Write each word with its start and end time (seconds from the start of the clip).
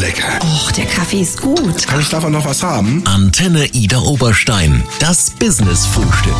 lecker. 0.00 0.38
Och, 0.42 0.72
der 0.72 0.86
Kaffee 0.86 1.20
ist 1.20 1.40
gut. 1.40 1.86
Kann 1.86 2.00
ich 2.00 2.08
davon 2.08 2.32
noch 2.32 2.44
was 2.46 2.62
haben? 2.62 3.02
Antenne 3.06 3.66
Ida 3.66 3.98
Oberstein. 3.98 4.82
Das 4.98 5.30
Business-Frühstück. 5.30 6.34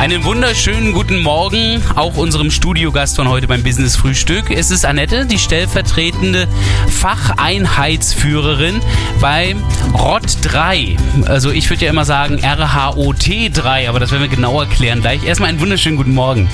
Einen 0.00 0.24
wunderschönen 0.24 0.92
guten 0.92 1.20
Morgen 1.20 1.80
auch 1.94 2.16
unserem 2.16 2.50
Studiogast 2.50 3.16
von 3.16 3.28
heute 3.28 3.46
beim 3.46 3.62
Business 3.62 3.96
Frühstück. 3.96 4.50
Es 4.50 4.70
ist 4.70 4.84
Annette, 4.84 5.26
die 5.26 5.38
stellvertretende 5.38 6.48
Facheinheitsführerin 6.88 8.80
beim 9.20 9.62
ROT 9.94 10.38
3. 10.42 10.96
Also 11.26 11.50
ich 11.50 11.68
würde 11.70 11.84
ja 11.84 11.90
immer 11.90 12.04
sagen 12.04 12.40
RHOT 12.42 13.52
3, 13.52 13.88
aber 13.88 14.00
das 14.00 14.10
werden 14.10 14.22
wir 14.22 14.28
genau 14.28 14.58
erklären 14.58 15.02
gleich. 15.02 15.22
Erstmal 15.24 15.50
einen 15.50 15.60
wunderschönen 15.60 15.98
guten 15.98 16.14
Morgen. 16.14 16.48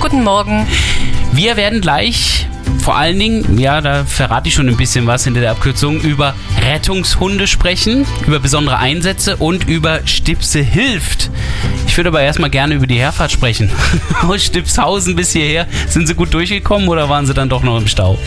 Guten 0.00 0.24
Morgen. 0.24 0.66
Wir 1.32 1.56
werden 1.56 1.80
gleich 1.80 2.48
vor 2.80 2.96
allen 2.96 3.18
Dingen, 3.18 3.58
ja, 3.58 3.80
da 3.80 4.04
verrate 4.04 4.48
ich 4.48 4.54
schon 4.54 4.68
ein 4.68 4.76
bisschen 4.76 5.06
was 5.06 5.24
hinter 5.24 5.40
der 5.40 5.50
Abkürzung, 5.50 6.00
über 6.00 6.34
Rettungshunde 6.62 7.46
sprechen, 7.46 8.06
über 8.26 8.38
besondere 8.38 8.78
Einsätze 8.78 9.36
und 9.36 9.68
über 9.68 10.00
Stipse 10.06 10.60
hilft. 10.60 11.30
Ich 11.86 11.96
würde 11.96 12.08
aber 12.08 12.22
erstmal 12.22 12.50
gerne 12.50 12.74
über 12.74 12.86
die 12.86 12.98
Herfahrt 12.98 13.32
sprechen. 13.32 13.70
Aus 14.22 14.44
Stipshausen 14.44 15.16
bis 15.16 15.32
hierher. 15.32 15.66
Sind 15.88 16.06
Sie 16.06 16.14
gut 16.14 16.32
durchgekommen 16.32 16.88
oder 16.88 17.08
waren 17.08 17.26
Sie 17.26 17.34
dann 17.34 17.48
doch 17.48 17.62
noch 17.62 17.78
im 17.78 17.88
Stau? 17.88 18.18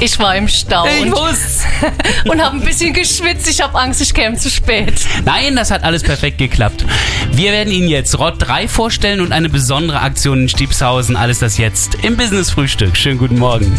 Ich 0.00 0.18
war 0.20 0.36
im 0.36 0.46
Stau 0.46 0.86
Ich 0.86 1.02
und, 1.02 1.12
wusste. 1.12 1.66
und 2.30 2.40
habe 2.40 2.56
ein 2.56 2.62
bisschen 2.62 2.92
geschwitzt. 2.92 3.48
Ich 3.48 3.60
habe 3.60 3.78
Angst, 3.78 4.00
ich 4.00 4.14
käme 4.14 4.36
zu 4.36 4.48
spät. 4.48 4.94
Nein, 5.24 5.56
das 5.56 5.72
hat 5.72 5.82
alles 5.82 6.04
perfekt 6.04 6.38
geklappt. 6.38 6.84
Wir 7.32 7.50
werden 7.50 7.72
Ihnen 7.72 7.88
jetzt 7.88 8.16
Rott 8.18 8.36
3 8.38 8.68
vorstellen 8.68 9.20
und 9.20 9.32
eine 9.32 9.48
besondere 9.48 10.00
Aktion 10.00 10.42
in 10.42 10.48
Stiebshausen. 10.48 11.16
Alles 11.16 11.40
das 11.40 11.58
jetzt 11.58 11.96
im 12.02 12.16
Business 12.16 12.50
Frühstück. 12.50 12.96
Schönen 12.96 13.18
guten 13.18 13.38
Morgen. 13.38 13.76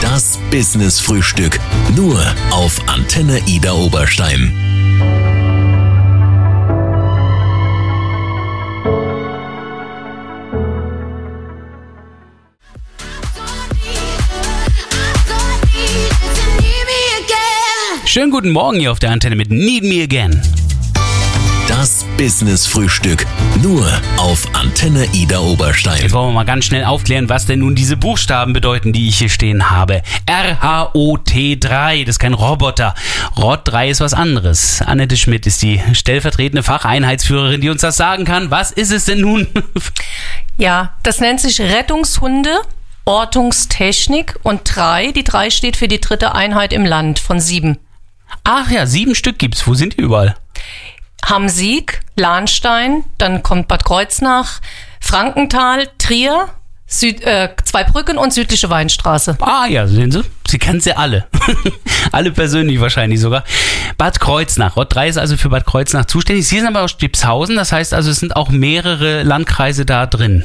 Das 0.00 0.38
Business-Frühstück. 0.50 1.60
Nur 1.94 2.20
auf 2.50 2.80
Antenne 2.88 3.40
Ida 3.46 3.72
Oberstein. 3.72 4.61
Schönen 18.12 18.30
guten 18.30 18.50
Morgen 18.50 18.78
hier 18.78 18.92
auf 18.92 18.98
der 18.98 19.10
Antenne 19.10 19.36
mit 19.36 19.50
Need 19.50 19.84
Me 19.84 20.02
Again. 20.02 20.38
Das 21.66 22.04
Business-Frühstück. 22.18 23.24
Nur 23.62 23.90
auf 24.18 24.54
Antenne 24.54 25.06
Ida 25.14 25.40
Oberstein. 25.40 25.98
Jetzt 26.02 26.12
wollen 26.12 26.28
wir 26.28 26.34
mal 26.34 26.44
ganz 26.44 26.66
schnell 26.66 26.84
aufklären, 26.84 27.30
was 27.30 27.46
denn 27.46 27.60
nun 27.60 27.74
diese 27.74 27.96
Buchstaben 27.96 28.52
bedeuten, 28.52 28.92
die 28.92 29.08
ich 29.08 29.16
hier 29.16 29.30
stehen 29.30 29.70
habe. 29.70 30.02
R-H-O-T-3, 30.26 32.04
das 32.04 32.16
ist 32.16 32.18
kein 32.18 32.34
Roboter. 32.34 32.94
ROT 33.38 33.60
3 33.64 33.88
ist 33.88 34.02
was 34.02 34.12
anderes. 34.12 34.82
Annette 34.82 35.16
Schmidt 35.16 35.46
ist 35.46 35.62
die 35.62 35.80
stellvertretende 35.94 36.62
Facheinheitsführerin, 36.62 37.62
die 37.62 37.70
uns 37.70 37.80
das 37.80 37.96
sagen 37.96 38.26
kann. 38.26 38.50
Was 38.50 38.72
ist 38.72 38.92
es 38.92 39.06
denn 39.06 39.22
nun? 39.22 39.46
Ja, 40.58 40.92
das 41.02 41.20
nennt 41.20 41.40
sich 41.40 41.62
Rettungshunde. 41.62 42.60
Ortungstechnik 43.06 44.38
und 44.42 44.60
drei. 44.64 45.12
Die 45.12 45.24
drei 45.24 45.48
steht 45.48 45.78
für 45.78 45.88
die 45.88 46.02
dritte 46.02 46.34
Einheit 46.34 46.74
im 46.74 46.84
Land 46.84 47.18
von 47.18 47.40
sieben. 47.40 47.78
Ach 48.44 48.70
ja, 48.70 48.86
sieben 48.86 49.14
Stück 49.14 49.38
gibt's. 49.38 49.66
Wo 49.66 49.74
sind 49.74 49.96
die 49.96 50.02
überall? 50.02 50.34
Hamsieg, 51.24 52.00
Lahnstein, 52.16 53.04
dann 53.18 53.42
kommt 53.42 53.68
Bad 53.68 53.84
Kreuznach, 53.84 54.60
Frankenthal, 55.00 55.88
Trier, 55.98 56.48
Süd, 56.86 57.22
äh, 57.22 57.48
Zweibrücken 57.64 58.18
und 58.18 58.34
südliche 58.34 58.68
Weinstraße. 58.68 59.38
Ah 59.40 59.66
ja, 59.66 59.86
sehen 59.86 60.10
Sie? 60.10 60.22
Sie 60.46 60.58
kennen 60.58 60.80
sie 60.80 60.92
alle. 60.94 61.26
alle 62.12 62.30
persönlich 62.30 62.78
wahrscheinlich 62.80 63.20
sogar. 63.20 63.44
Bad 63.96 64.20
Kreuznach. 64.20 64.76
Rot 64.76 64.94
3 64.94 65.08
ist 65.08 65.16
also 65.16 65.38
für 65.38 65.48
Bad 65.48 65.64
Kreuznach 65.64 66.04
zuständig. 66.04 66.46
Sie 66.46 66.58
sind 66.58 66.66
aber 66.66 66.82
aus 66.82 66.90
Stipshausen, 66.90 67.56
das 67.56 67.72
heißt 67.72 67.94
also, 67.94 68.10
es 68.10 68.18
sind 68.18 68.36
auch 68.36 68.50
mehrere 68.50 69.22
Landkreise 69.22 69.86
da 69.86 70.04
drin. 70.04 70.44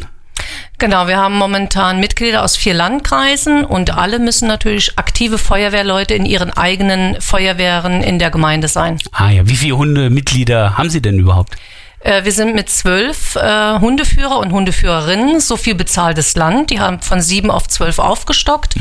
Genau, 0.77 1.07
wir 1.07 1.17
haben 1.17 1.35
momentan 1.37 1.99
Mitglieder 1.99 2.43
aus 2.43 2.55
vier 2.55 2.73
Landkreisen 2.73 3.65
und 3.65 3.95
alle 3.95 4.19
müssen 4.19 4.47
natürlich 4.47 4.97
aktive 4.97 5.37
Feuerwehrleute 5.37 6.13
in 6.13 6.25
ihren 6.25 6.51
eigenen 6.51 7.19
Feuerwehren 7.21 8.03
in 8.03 8.19
der 8.19 8.29
Gemeinde 8.29 8.67
sein. 8.67 8.99
Ah 9.11 9.29
ja, 9.29 9.47
wie 9.47 9.55
viele 9.55 9.77
Hundemitglieder 9.77 10.77
haben 10.77 10.89
Sie 10.89 11.01
denn 11.01 11.19
überhaupt? 11.19 11.55
Äh, 11.99 12.23
wir 12.23 12.31
sind 12.31 12.55
mit 12.55 12.69
zwölf 12.69 13.35
äh, 13.35 13.79
Hundeführer 13.79 14.37
und 14.39 14.51
Hundeführerinnen, 14.51 15.39
so 15.39 15.57
viel 15.57 15.75
bezahltes 15.75 16.35
Land. 16.35 16.69
Die 16.69 16.79
haben 16.79 17.01
von 17.01 17.21
sieben 17.21 17.51
auf 17.51 17.67
zwölf 17.67 17.99
aufgestockt 17.99 18.75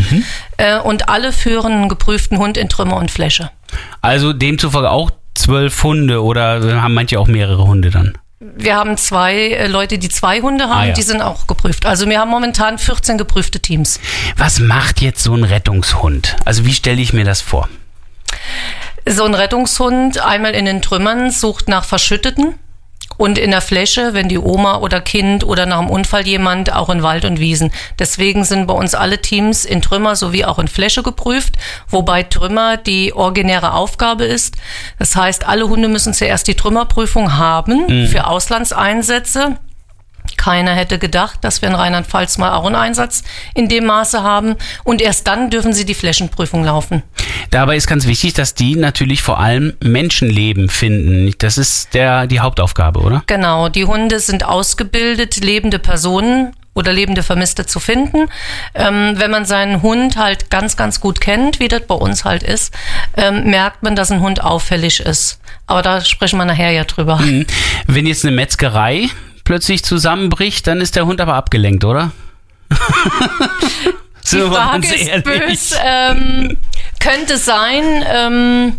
äh, 0.59 0.79
und 0.79 1.09
alle 1.09 1.33
führen 1.33 1.73
einen 1.73 1.89
geprüften 1.89 2.39
Hund 2.39 2.57
in 2.57 2.69
Trümmer 2.69 2.97
und 2.97 3.11
Fläche. 3.11 3.51
Also 4.03 4.33
demzufolge 4.33 4.91
auch 4.91 5.11
zwölf 5.35 5.83
Hunde 5.83 6.23
oder 6.23 6.83
haben 6.83 6.95
manche 6.95 7.19
auch 7.19 7.27
mehrere 7.27 7.67
Hunde 7.67 7.91
dann? 7.91 8.17
Wir 8.39 8.77
haben 8.77 8.99
zwei 8.99 9.35
äh, 9.53 9.67
Leute, 9.67 9.99
die 9.99 10.11
zwei 10.11 10.43
Hunde 10.43 10.65
haben, 10.65 10.73
Ah, 10.81 10.85
ja. 10.89 10.93
die 10.93 11.03
sind 11.03 11.23
auch 11.23 11.47
geprüft. 11.47 11.87
Also 11.87 12.07
wir 12.09 12.21
haben 12.21 12.31
momentan 12.31 12.79
14 12.79 13.17
geprüfte 13.17 13.61
Teams. 13.61 13.99
Was 14.37 14.59
macht 14.61 15.01
jetzt 15.01 15.23
so 15.23 15.35
ein 15.35 15.45
Rettungshund? 15.45 16.37
Also 16.45 16.67
wie 16.67 16.75
stelle 16.75 17.01
ich 17.01 17.15
mir 17.15 17.25
das 17.25 17.41
vor? 17.41 17.69
So 19.09 19.25
ein 19.25 19.35
Rettungshund 19.35 20.19
einmal 20.19 20.53
in 20.55 20.67
den 20.67 20.83
Trümmern 20.83 21.31
sucht 21.31 21.69
nach 21.69 21.85
Verschütteten 21.85 22.59
und 23.17 23.39
in 23.39 23.51
der 23.51 23.61
Fläche, 23.61 24.15
wenn 24.15 24.29
die 24.29 24.39
Oma 24.39 24.79
oder 24.79 25.01
Kind 25.01 25.45
oder 25.45 25.67
nach 25.67 25.79
einem 25.79 25.91
Unfall 25.91 26.27
jemand, 26.27 26.73
auch 26.73 26.91
in 26.91 27.03
Wald 27.03 27.25
und 27.25 27.41
Wiesen. 27.41 27.73
Deswegen 27.99 28.45
sind 28.45 28.67
bei 28.67 28.75
uns 28.75 28.95
alle 28.95 29.21
Teams 29.21 29.65
in 29.65 29.83
Trümmer 29.83 30.17
sowie 30.17 30.45
auch 30.45 30.59
in 30.59 30.69
Fläche 30.69 31.03
geprüft, 31.03 31.55
wobei 31.89 32.23
Trümmer 32.23 32.77
die 32.77 33.13
originäre 33.13 33.73
Aufgabe 33.73 34.25
ist. 34.25 34.57
Das 34.99 35.17
heißt, 35.17 35.47
alle 35.47 35.69
Hunde 35.69 35.89
müssen 35.89 36.15
zuerst 36.15 36.49
die 36.49 36.55
Trümmerprüfung 36.55 37.37
haben 37.37 38.07
für 38.07 38.27
Auslandseinsätze. 38.27 39.59
Keiner 40.47 40.77
hätte 40.77 41.01
gedacht, 41.01 41.41
dass 41.43 41.61
wir 41.61 41.69
in 41.69 41.75
Rheinland-Pfalz 41.75 42.39
mal 42.39 42.53
auch 42.53 42.67
einen 42.67 42.77
Einsatz 42.77 43.25
in 43.55 43.69
dem 43.69 43.85
Maße 43.87 44.23
haben. 44.23 44.55
Und 44.85 45.03
erst 45.03 45.27
dann 45.27 45.51
dürfen 45.51 45.73
sie 45.73 45.85
die 45.85 45.93
Flächenprüfung 45.93 46.63
laufen. 46.63 47.03
Dabei 47.51 47.75
ist 47.77 47.89
ganz 47.89 48.07
wichtig, 48.07 48.35
dass 48.35 48.55
die 48.55 48.77
natürlich 48.77 49.23
vor 49.23 49.41
allem 49.41 49.73
Menschenleben 49.83 50.69
finden. 50.69 51.35
Das 51.39 51.59
ist 51.59 51.95
der, 51.95 52.29
die 52.29 52.39
Hauptaufgabe, 52.39 53.01
oder? 53.01 53.25
Genau, 53.27 53.69
die 53.69 53.87
Hunde 53.87 54.21
sind 54.21 54.45
ausgebildet, 54.45 55.39
lebende 55.39 55.81
Personen 55.81 56.53
oder 56.75 56.93
lebende 56.93 57.25
Vermisste 57.25 57.67
zu 57.67 57.81
finden. 57.81 58.29
Ähm, 58.77 59.15
wenn 59.17 59.33
man 59.33 59.47
seinen 59.47 59.83
Hund 59.83 60.17
halt 60.17 60.49
ganz, 60.49 60.77
ganz 60.77 61.01
gut 61.01 61.21
kennt, 61.21 61.59
wie 61.59 61.67
das 61.67 61.83
bei 61.89 61.97
uns 61.97 62.25
halt 62.25 62.45
ist, 62.45 62.73
ähm, 63.17 63.51
merkt 63.51 63.83
man, 63.83 63.97
dass 63.97 64.13
ein 64.13 64.21
Hund 64.21 64.45
auffällig 64.45 65.01
ist. 65.01 65.41
Aber 65.67 65.83
da 65.83 66.03
sprechen 66.03 66.37
wir 66.39 66.45
nachher 66.45 66.71
ja 66.71 66.85
drüber. 66.85 67.19
Wenn 67.89 68.07
jetzt 68.07 68.25
eine 68.25 68.37
Metzgerei 68.37 69.09
plötzlich 69.47 69.83
zusammenbricht, 69.83 70.67
dann 70.67 70.83
ist 70.83 70.95
der 70.97 71.07
Hund 71.07 71.21
aber 71.23 71.35
abgelenkt, 71.35 71.85
oder? 71.85 72.11
Die 74.31 74.41
Frage 74.41 74.89
ist 74.95 75.25
böse. 75.25 75.77
Ähm, 75.85 76.57
könnte 77.01 77.39
sein, 77.39 78.05
ähm, 78.13 78.73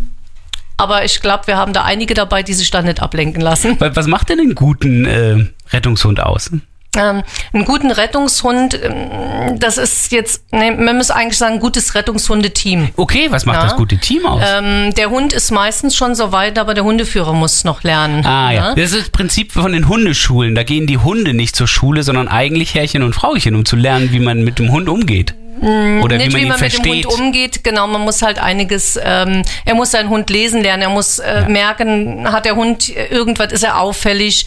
aber 0.76 1.04
ich 1.04 1.20
glaube, 1.20 1.46
wir 1.46 1.56
haben 1.56 1.72
da 1.72 1.82
einige 1.84 2.12
dabei, 2.14 2.42
die 2.42 2.52
sich 2.52 2.70
da 2.70 2.82
nicht 2.82 3.00
ablenken 3.00 3.40
lassen. 3.40 3.80
Wa- 3.80 3.90
Was 3.94 4.06
macht 4.06 4.28
denn 4.28 4.40
einen 4.40 4.54
guten 4.54 5.06
äh, 5.06 5.46
Rettungshund 5.72 6.20
aus? 6.20 6.50
Ähm, 6.96 7.22
einen 7.52 7.64
guten 7.66 7.90
Rettungshund, 7.90 8.78
ähm, 8.82 9.58
das 9.58 9.76
ist 9.76 10.10
jetzt, 10.10 10.42
nee, 10.52 10.70
man 10.70 10.96
muss 10.96 11.10
eigentlich 11.10 11.36
sagen, 11.36 11.54
ein 11.54 11.60
gutes 11.60 11.94
Rettungshundeteam. 11.94 12.88
Okay, 12.96 13.26
was 13.30 13.44
macht 13.44 13.56
Ja. 13.58 13.64
das 13.64 13.76
gute 13.76 13.98
Team 13.98 14.24
aus? 14.24 14.42
Ähm, 14.44 14.94
der 14.94 15.10
Hund 15.10 15.34
ist 15.34 15.50
meistens 15.50 15.94
schon 15.94 16.14
so 16.14 16.32
weit, 16.32 16.58
aber 16.58 16.72
der 16.72 16.84
Hundeführer 16.84 17.34
muss 17.34 17.64
noch 17.64 17.82
lernen. 17.82 18.24
Ah 18.24 18.50
ja, 18.52 18.68
ne? 18.70 18.74
das 18.82 18.92
ist 18.92 19.00
das 19.02 19.10
Prinzip 19.10 19.52
von 19.52 19.72
den 19.72 19.86
Hundeschulen. 19.86 20.54
Da 20.54 20.62
gehen 20.62 20.86
die 20.86 20.98
Hunde 20.98 21.34
nicht 21.34 21.56
zur 21.56 21.68
Schule, 21.68 22.02
sondern 22.02 22.26
eigentlich 22.26 22.74
Herrchen 22.74 23.02
und 23.02 23.14
Frauchen, 23.14 23.54
um 23.54 23.66
zu 23.66 23.76
lernen, 23.76 24.10
wie 24.12 24.20
man 24.20 24.42
mit 24.42 24.58
dem 24.58 24.72
Hund 24.72 24.88
umgeht. 24.88 25.34
Oder 25.60 26.16
Nicht 26.18 26.28
wie 26.28 26.32
man 26.32 26.42
wie 26.42 26.46
man 26.46 26.60
mit 26.60 26.72
dem 26.72 26.82
versteht. 26.82 27.06
Hund 27.06 27.20
umgeht, 27.20 27.64
genau, 27.64 27.86
man 27.86 28.02
muss 28.02 28.22
halt 28.22 28.38
einiges, 28.38 28.98
ähm, 29.02 29.42
er 29.64 29.74
muss 29.74 29.90
seinen 29.90 30.08
Hund 30.08 30.30
lesen 30.30 30.62
lernen, 30.62 30.82
er 30.82 30.90
muss 30.90 31.18
äh, 31.18 31.48
merken, 31.48 32.30
hat 32.30 32.44
der 32.44 32.56
Hund 32.56 32.88
irgendwas, 32.88 33.52
ist 33.52 33.64
er 33.64 33.80
auffällig, 33.80 34.46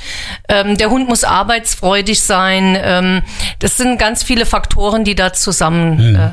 ähm, 0.49 0.77
der 0.77 0.89
Hund 0.89 1.07
muss 1.09 1.23
arbeitsfreudig 1.23 2.21
sein, 2.21 2.77
ähm, 2.81 3.21
das 3.59 3.77
sind 3.77 3.97
ganz 3.99 4.23
viele 4.23 4.45
Faktoren, 4.45 5.03
die 5.03 5.15
da 5.15 5.33
zusammen, 5.33 5.97
Hm. 5.99 6.15
äh, 6.15 6.29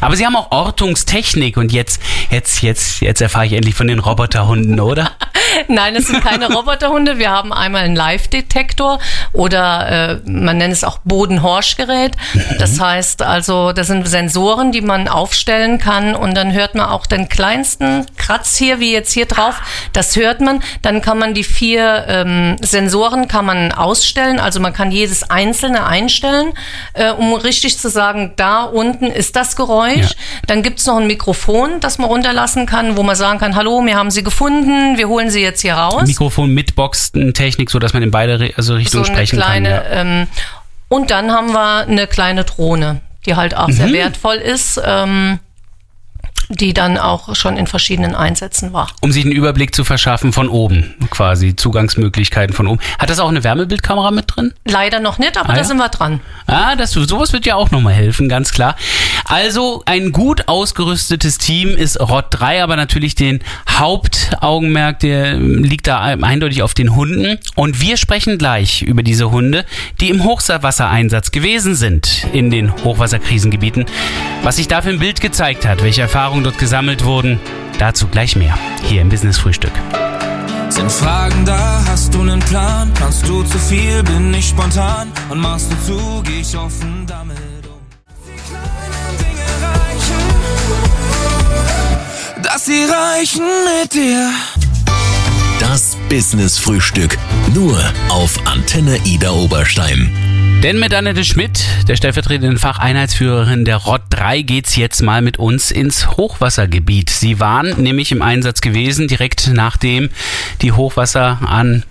Aber 0.00 0.16
sie 0.16 0.26
haben 0.26 0.36
auch 0.36 0.50
Ortungstechnik 0.50 1.56
und 1.56 1.72
jetzt, 1.72 2.00
jetzt, 2.30 2.62
jetzt, 2.62 3.00
jetzt 3.00 3.20
erfahre 3.22 3.46
ich 3.46 3.52
endlich 3.54 3.74
von 3.74 3.86
den 3.88 3.98
Roboterhunden, 4.00 4.80
oder? 4.80 5.12
Nein, 5.68 5.96
es 5.96 6.06
sind 6.06 6.22
keine 6.22 6.52
Roboterhunde. 6.52 7.18
Wir 7.18 7.30
haben 7.30 7.52
einmal 7.52 7.82
einen 7.82 7.96
Live-Detektor 7.96 8.98
oder 9.32 10.20
äh, 10.24 10.30
man 10.30 10.58
nennt 10.58 10.72
es 10.72 10.84
auch 10.84 10.98
Bodenhorschgerät. 11.04 12.16
Das 12.58 12.80
heißt 12.80 13.22
also, 13.22 13.72
das 13.72 13.86
sind 13.86 14.06
Sensoren, 14.08 14.72
die 14.72 14.80
man 14.80 15.08
aufstellen 15.08 15.78
kann 15.78 16.14
und 16.14 16.36
dann 16.36 16.52
hört 16.52 16.74
man 16.74 16.86
auch 16.86 17.06
den 17.06 17.28
kleinsten 17.28 18.06
Kratz 18.16 18.56
hier, 18.56 18.80
wie 18.80 18.92
jetzt 18.92 19.12
hier 19.12 19.26
drauf. 19.26 19.60
Das 19.92 20.16
hört 20.16 20.40
man. 20.40 20.62
Dann 20.82 21.02
kann 21.02 21.18
man 21.18 21.34
die 21.34 21.44
vier 21.44 22.04
ähm, 22.08 22.56
Sensoren 22.60 23.28
kann 23.28 23.44
man 23.44 23.72
ausstellen. 23.72 24.38
Also 24.38 24.60
man 24.60 24.72
kann 24.72 24.90
jedes 24.90 25.30
einzelne 25.30 25.86
einstellen, 25.86 26.52
äh, 26.94 27.10
um 27.10 27.32
richtig 27.34 27.78
zu 27.78 27.88
sagen, 27.88 28.32
da 28.36 28.64
unten 28.64 29.06
ist 29.06 29.36
das 29.36 29.56
Geräusch. 29.56 30.10
Ja. 30.10 30.16
Dann 30.46 30.62
gibt's 30.62 30.86
noch 30.86 30.96
ein 30.96 31.06
Mikrofon, 31.06 31.80
das 31.80 31.98
man 31.98 32.08
runterlassen 32.08 32.66
kann, 32.66 32.96
wo 32.96 33.02
man 33.02 33.16
sagen 33.16 33.38
kann, 33.38 33.54
hallo, 33.54 33.84
wir 33.84 33.96
haben 33.96 34.10
Sie 34.10 34.22
gefunden, 34.22 34.96
wir 34.96 35.08
holen 35.08 35.30
Sie 35.30 35.41
jetzt 35.42 35.60
hier 35.60 35.74
raus. 35.74 36.06
Mikrofon 36.06 36.52
mit 36.52 36.74
Boxen-Technik, 36.74 37.70
so 37.70 37.78
dass 37.78 37.92
man 37.92 38.02
in 38.02 38.10
beide 38.10 38.52
also 38.56 38.74
Richtungen 38.74 39.04
so 39.04 39.12
sprechen 39.12 39.36
kleine, 39.36 39.68
kann. 39.68 39.92
Ja. 39.92 40.00
Ähm, 40.00 40.26
und 40.88 41.10
dann 41.10 41.30
haben 41.32 41.52
wir 41.52 41.86
eine 41.86 42.06
kleine 42.06 42.44
Drohne, 42.44 43.00
die 43.26 43.34
halt 43.34 43.56
auch 43.56 43.68
mhm. 43.68 43.72
sehr 43.72 43.92
wertvoll 43.92 44.36
ist. 44.36 44.80
Ähm, 44.84 45.38
die 46.52 46.74
dann 46.74 46.98
auch 46.98 47.34
schon 47.34 47.56
in 47.56 47.66
verschiedenen 47.66 48.14
Einsätzen 48.14 48.72
war. 48.72 48.88
Um 49.00 49.12
sich 49.12 49.24
einen 49.24 49.32
Überblick 49.32 49.74
zu 49.74 49.84
verschaffen 49.84 50.32
von 50.32 50.48
oben, 50.48 50.94
quasi 51.10 51.56
Zugangsmöglichkeiten 51.56 52.54
von 52.54 52.66
oben. 52.66 52.80
Hat 52.98 53.10
das 53.10 53.18
auch 53.18 53.28
eine 53.28 53.42
Wärmebildkamera 53.42 54.10
mit 54.10 54.36
drin? 54.36 54.52
Leider 54.64 55.00
noch 55.00 55.18
nicht, 55.18 55.36
aber 55.36 55.50
ah, 55.50 55.52
da 55.52 55.58
ja? 55.58 55.64
sind 55.64 55.78
wir 55.78 55.88
dran. 55.88 56.20
Ah, 56.46 56.76
das, 56.76 56.92
sowas 56.92 57.32
wird 57.32 57.46
ja 57.46 57.54
auch 57.54 57.70
nochmal 57.70 57.94
helfen, 57.94 58.28
ganz 58.28 58.52
klar. 58.52 58.76
Also 59.24 59.82
ein 59.86 60.12
gut 60.12 60.48
ausgerüstetes 60.48 61.38
Team 61.38 61.70
ist 61.70 61.98
ROT 62.00 62.26
3, 62.30 62.62
aber 62.62 62.76
natürlich 62.76 63.14
den 63.14 63.40
Hauptaugenmerk, 63.70 65.00
der 65.00 65.34
liegt 65.34 65.86
da 65.86 66.00
eindeutig 66.00 66.62
auf 66.62 66.74
den 66.74 66.94
Hunden. 66.94 67.38
Und 67.54 67.80
wir 67.80 67.96
sprechen 67.96 68.38
gleich 68.38 68.82
über 68.82 69.02
diese 69.02 69.30
Hunde, 69.30 69.64
die 70.00 70.10
im 70.10 70.24
Hochwassereinsatz 70.24 71.30
gewesen 71.30 71.74
sind 71.74 72.26
in 72.32 72.50
den 72.50 72.72
Hochwasserkrisengebieten. 72.84 73.86
Was 74.42 74.56
sich 74.56 74.68
da 74.68 74.82
für 74.82 74.90
ein 74.90 74.98
Bild 74.98 75.20
gezeigt 75.20 75.66
hat, 75.66 75.82
welche 75.82 76.02
Erfahrungen 76.02 76.41
Erfahrungen 76.42 76.44
dort 76.44 76.58
gesammelt 76.58 77.04
wurden. 77.04 77.40
Dazu 77.78 78.06
gleich 78.08 78.36
mehr 78.36 78.58
hier 78.82 79.02
im 79.02 79.08
Business 79.08 79.38
Frühstück. 79.38 79.72
Sind 80.68 80.90
Fragen 80.90 81.44
da, 81.44 81.84
hast 81.86 82.14
du 82.14 82.20
einen 82.20 82.40
Plan? 82.40 82.92
Kannst 82.98 83.28
du 83.28 83.42
zu 83.42 83.58
viel, 83.58 84.02
bin 84.02 84.32
ich 84.34 84.48
spontan 84.48 85.12
und 85.28 85.38
machst 85.40 85.70
du 85.70 85.76
zu, 85.86 86.22
geh 86.24 86.40
ich 86.40 86.56
offen 86.56 87.06
damit 87.06 87.36
um. 87.66 87.80
Die 88.26 88.40
kleinen 88.48 89.18
Dinge 89.18 89.48
reichen, 89.66 90.22
dass 92.42 92.64
sie 92.64 92.84
reichen 92.84 93.44
mit 93.80 93.94
dir. 93.94 94.30
Das 95.60 95.96
Business 96.08 96.58
Frühstück 96.58 97.16
nur 97.54 97.78
auf 98.08 98.38
Antenne 98.46 98.98
Ida 99.04 99.30
Oberstein. 99.30 100.21
Denn 100.62 100.78
mit 100.78 100.94
Annette 100.94 101.24
Schmidt, 101.24 101.64
der 101.88 101.96
stellvertretenden 101.96 102.56
Facheinheitsführerin 102.56 103.64
der 103.64 103.78
ROT 103.78 104.02
3, 104.10 104.42
geht's 104.42 104.76
jetzt 104.76 105.02
mal 105.02 105.20
mit 105.20 105.36
uns 105.36 105.72
ins 105.72 106.16
Hochwassergebiet. 106.16 107.10
Sie 107.10 107.40
waren 107.40 107.82
nämlich 107.82 108.12
im 108.12 108.22
Einsatz 108.22 108.60
gewesen, 108.60 109.08
direkt 109.08 109.50
nachdem 109.52 110.08
die 110.60 110.70
Hochwasser 110.70 111.40
an 111.44 111.82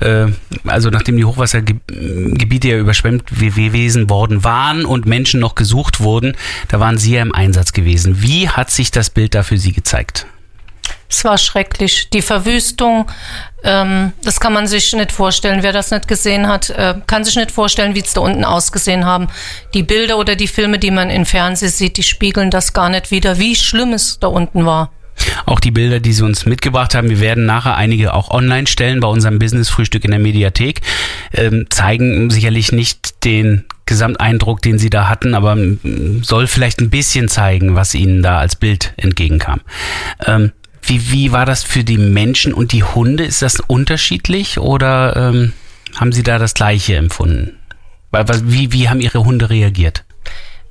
äh, 0.00 0.26
also 0.66 0.90
nachdem 0.90 1.18
die 1.18 1.24
Hochwassergebiete 1.24 2.68
ja 2.68 2.78
überschwemmt 2.78 3.26
gewesen 3.26 4.10
worden 4.10 4.42
waren 4.42 4.84
und 4.84 5.06
Menschen 5.06 5.38
noch 5.38 5.54
gesucht 5.54 6.00
wurden, 6.00 6.36
da 6.66 6.80
waren 6.80 6.98
Sie 6.98 7.14
ja 7.14 7.22
im 7.22 7.32
Einsatz 7.32 7.72
gewesen. 7.72 8.22
Wie 8.22 8.48
hat 8.48 8.72
sich 8.72 8.90
das 8.90 9.10
Bild 9.10 9.36
da 9.36 9.44
für 9.44 9.56
Sie 9.56 9.72
gezeigt? 9.72 10.26
Es 11.10 11.24
war 11.24 11.38
schrecklich. 11.38 12.08
Die 12.10 12.22
Verwüstung, 12.22 13.10
ähm, 13.64 14.12
das 14.22 14.38
kann 14.38 14.52
man 14.52 14.68
sich 14.68 14.92
nicht 14.92 15.10
vorstellen. 15.10 15.62
Wer 15.62 15.72
das 15.72 15.90
nicht 15.90 16.06
gesehen 16.06 16.46
hat, 16.46 16.70
äh, 16.70 16.94
kann 17.06 17.24
sich 17.24 17.34
nicht 17.34 17.50
vorstellen, 17.50 17.96
wie 17.96 18.00
es 18.00 18.14
da 18.14 18.20
unten 18.20 18.44
ausgesehen 18.44 19.04
haben. 19.04 19.26
Die 19.74 19.82
Bilder 19.82 20.18
oder 20.18 20.36
die 20.36 20.48
Filme, 20.48 20.78
die 20.78 20.92
man 20.92 21.10
im 21.10 21.26
Fernsehen 21.26 21.70
sieht, 21.70 21.96
die 21.96 22.04
spiegeln 22.04 22.50
das 22.50 22.72
gar 22.72 22.88
nicht 22.88 23.10
wieder, 23.10 23.38
wie 23.38 23.56
schlimm 23.56 23.92
es 23.92 24.20
da 24.20 24.28
unten 24.28 24.64
war. 24.64 24.92
Auch 25.46 25.60
die 25.60 25.72
Bilder, 25.72 26.00
die 26.00 26.12
Sie 26.12 26.24
uns 26.24 26.46
mitgebracht 26.46 26.94
haben, 26.94 27.10
wir 27.10 27.20
werden 27.20 27.44
nachher 27.44 27.76
einige 27.76 28.14
auch 28.14 28.30
online 28.30 28.66
stellen 28.66 29.00
bei 29.00 29.08
unserem 29.08 29.38
Business-Frühstück 29.38 30.04
in 30.04 30.12
der 30.12 30.20
Mediathek, 30.20 30.80
ähm, 31.34 31.66
zeigen 31.70 32.30
sicherlich 32.30 32.72
nicht 32.72 33.24
den 33.24 33.64
Gesamteindruck, 33.84 34.62
den 34.62 34.78
Sie 34.78 34.88
da 34.88 35.08
hatten, 35.08 35.34
aber 35.34 35.58
soll 36.22 36.46
vielleicht 36.46 36.80
ein 36.80 36.90
bisschen 36.90 37.28
zeigen, 37.28 37.74
was 37.74 37.94
Ihnen 37.94 38.22
da 38.22 38.38
als 38.38 38.54
Bild 38.54 38.94
entgegenkam. 38.96 39.60
Ähm, 40.24 40.52
wie, 40.82 41.10
wie 41.12 41.32
war 41.32 41.46
das 41.46 41.62
für 41.62 41.84
die 41.84 41.98
Menschen 41.98 42.54
und 42.54 42.72
die 42.72 42.84
Hunde? 42.84 43.24
Ist 43.24 43.42
das 43.42 43.60
unterschiedlich 43.60 44.58
oder 44.58 45.16
ähm, 45.16 45.52
haben 45.98 46.12
Sie 46.12 46.22
da 46.22 46.38
das 46.38 46.54
Gleiche 46.54 46.96
empfunden? 46.96 47.58
Wie, 48.12 48.72
wie 48.72 48.88
haben 48.88 49.00
Ihre 49.00 49.24
Hunde 49.24 49.50
reagiert? 49.50 50.04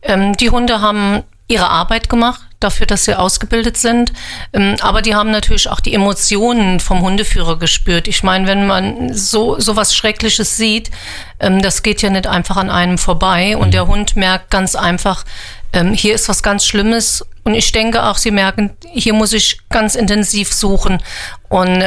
Ähm, 0.02 0.36
die 0.36 0.50
Hunde 0.50 0.82
haben 0.82 1.24
ihre 1.48 1.70
Arbeit 1.70 2.10
gemacht, 2.10 2.42
dafür, 2.60 2.86
dass 2.86 3.06
sie 3.06 3.18
ausgebildet 3.18 3.78
sind. 3.78 4.12
Ähm, 4.54 4.76
aber 4.82 5.02
die 5.02 5.16
haben 5.16 5.32
natürlich 5.32 5.70
auch 5.70 5.80
die 5.80 5.94
Emotionen 5.94 6.80
vom 6.80 7.02
Hundeführer 7.02 7.58
gespürt. 7.58 8.08
Ich 8.08 8.24
meine, 8.24 8.48
wenn 8.48 8.68
man 8.68 9.14
so, 9.14 9.60
so 9.60 9.76
was 9.76 9.96
Schreckliches 9.96 10.58
sieht, 10.58 10.92
ähm, 11.40 11.62
das 11.62 11.84
geht 11.84 12.02
ja 12.02 12.10
nicht 12.10 12.28
einfach 12.28 12.58
an 12.58 12.70
einem 12.70 12.98
vorbei. 12.98 13.58
Und 13.58 13.68
mhm. 13.68 13.72
der 13.72 13.88
Hund 13.88 14.16
merkt 14.16 14.52
ganz 14.52 14.76
einfach, 14.76 15.26
ähm, 15.74 15.94
hier 15.94 16.16
ist 16.16 16.30
was 16.30 16.44
ganz 16.44 16.66
Schlimmes 16.66 17.26
und 17.44 17.56
ich 17.56 17.72
denke 17.72 18.04
auch, 18.04 18.18
sie 18.18 18.32
merken, 18.32 18.72
hier 18.92 19.14
muss 19.14 19.34
ich 19.34 19.60
ganz 19.70 19.96
intensiv 19.96 20.54
suchen. 20.54 21.02
Und 21.48 21.84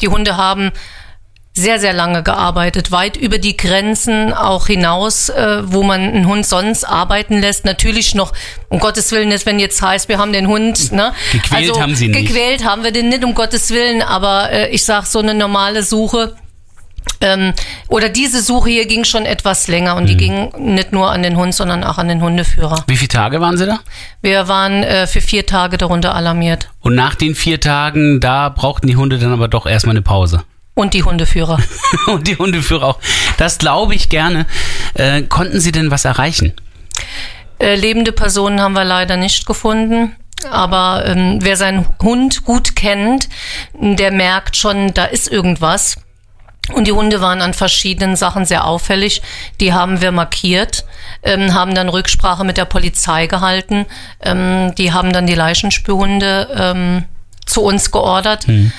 die 0.00 0.08
Hunde 0.08 0.36
haben 0.36 0.72
sehr, 1.56 1.80
sehr 1.80 1.94
lange 1.94 2.22
gearbeitet, 2.22 2.92
weit 2.92 3.16
über 3.16 3.38
die 3.38 3.56
Grenzen 3.56 4.32
auch 4.32 4.66
hinaus, 4.66 5.30
äh, 5.30 5.62
wo 5.64 5.82
man 5.82 6.02
einen 6.02 6.26
Hund 6.26 6.46
sonst 6.46 6.84
arbeiten 6.84 7.40
lässt. 7.40 7.64
Natürlich 7.64 8.14
noch, 8.14 8.32
um 8.68 8.78
Gottes 8.78 9.10
Willen, 9.10 9.30
ist, 9.30 9.46
wenn 9.46 9.58
jetzt 9.58 9.80
heißt, 9.80 10.08
wir 10.08 10.18
haben 10.18 10.32
den 10.32 10.48
Hund, 10.48 10.92
ne? 10.92 11.12
Gequält 11.32 11.70
also, 11.70 11.80
haben 11.80 11.94
sie 11.94 12.08
nicht. 12.08 12.28
Gequält 12.28 12.64
haben 12.64 12.84
wir 12.84 12.92
den 12.92 13.08
nicht, 13.08 13.24
um 13.24 13.34
Gottes 13.34 13.70
Willen, 13.70 14.02
aber 14.02 14.52
äh, 14.52 14.68
ich 14.68 14.84
sag 14.84 15.06
so 15.06 15.18
eine 15.18 15.34
normale 15.34 15.82
Suche 15.82 16.36
ähm, 17.20 17.54
oder 17.88 18.08
diese 18.08 18.42
Suche 18.42 18.68
hier 18.68 18.86
ging 18.86 19.04
schon 19.04 19.24
etwas 19.24 19.68
länger 19.68 19.96
und 19.96 20.04
mhm. 20.04 20.06
die 20.08 20.16
ging 20.16 20.52
nicht 20.58 20.92
nur 20.92 21.10
an 21.10 21.22
den 21.22 21.36
Hund, 21.36 21.54
sondern 21.54 21.84
auch 21.84 21.98
an 21.98 22.08
den 22.08 22.20
Hundeführer. 22.20 22.84
Wie 22.86 22.96
viele 22.96 23.08
Tage 23.08 23.40
waren 23.40 23.56
Sie 23.56 23.66
da? 23.66 23.80
Wir 24.20 24.48
waren 24.48 24.82
äh, 24.82 25.06
für 25.06 25.20
vier 25.20 25.46
Tage 25.46 25.78
darunter 25.78 26.14
alarmiert. 26.14 26.68
Und 26.80 26.94
nach 26.94 27.14
den 27.14 27.34
vier 27.34 27.60
Tagen, 27.60 28.20
da 28.20 28.50
brauchten 28.50 28.86
die 28.86 28.96
Hunde 28.96 29.18
dann 29.18 29.32
aber 29.32 29.48
doch 29.48 29.66
erstmal 29.66 29.94
eine 29.94 30.02
Pause. 30.02 30.42
Und 30.78 30.92
die 30.92 31.02
Hundeführer. 31.02 31.58
und 32.06 32.28
die 32.28 32.36
Hundeführer 32.36 32.84
auch. 32.84 32.98
Das 33.38 33.56
glaube 33.56 33.94
ich 33.94 34.10
gerne. 34.10 34.44
Äh, 34.92 35.22
konnten 35.22 35.58
Sie 35.58 35.72
denn 35.72 35.90
was 35.90 36.04
erreichen? 36.04 36.52
Äh, 37.58 37.76
lebende 37.76 38.12
Personen 38.12 38.60
haben 38.60 38.74
wir 38.74 38.84
leider 38.84 39.16
nicht 39.16 39.46
gefunden. 39.46 40.14
Aber 40.50 41.04
ähm, 41.06 41.38
wer 41.40 41.56
seinen 41.56 41.86
Hund 42.02 42.44
gut 42.44 42.76
kennt, 42.76 43.30
der 43.72 44.10
merkt 44.10 44.54
schon, 44.54 44.92
da 44.92 45.06
ist 45.06 45.32
irgendwas. 45.32 45.96
Und 46.74 46.86
die 46.86 46.92
Hunde 46.92 47.22
waren 47.22 47.40
an 47.40 47.54
verschiedenen 47.54 48.14
Sachen 48.14 48.44
sehr 48.44 48.66
auffällig. 48.66 49.22
Die 49.60 49.72
haben 49.72 50.02
wir 50.02 50.12
markiert, 50.12 50.84
ähm, 51.22 51.54
haben 51.54 51.74
dann 51.74 51.88
Rücksprache 51.88 52.44
mit 52.44 52.58
der 52.58 52.66
Polizei 52.66 53.28
gehalten. 53.28 53.86
Ähm, 54.20 54.74
die 54.76 54.92
haben 54.92 55.14
dann 55.14 55.26
die 55.26 55.34
Leichenspürhunde 55.34 56.48
ähm, 56.54 57.04
zu 57.46 57.62
uns 57.62 57.90
geordert. 57.90 58.46
Mhm. 58.46 58.72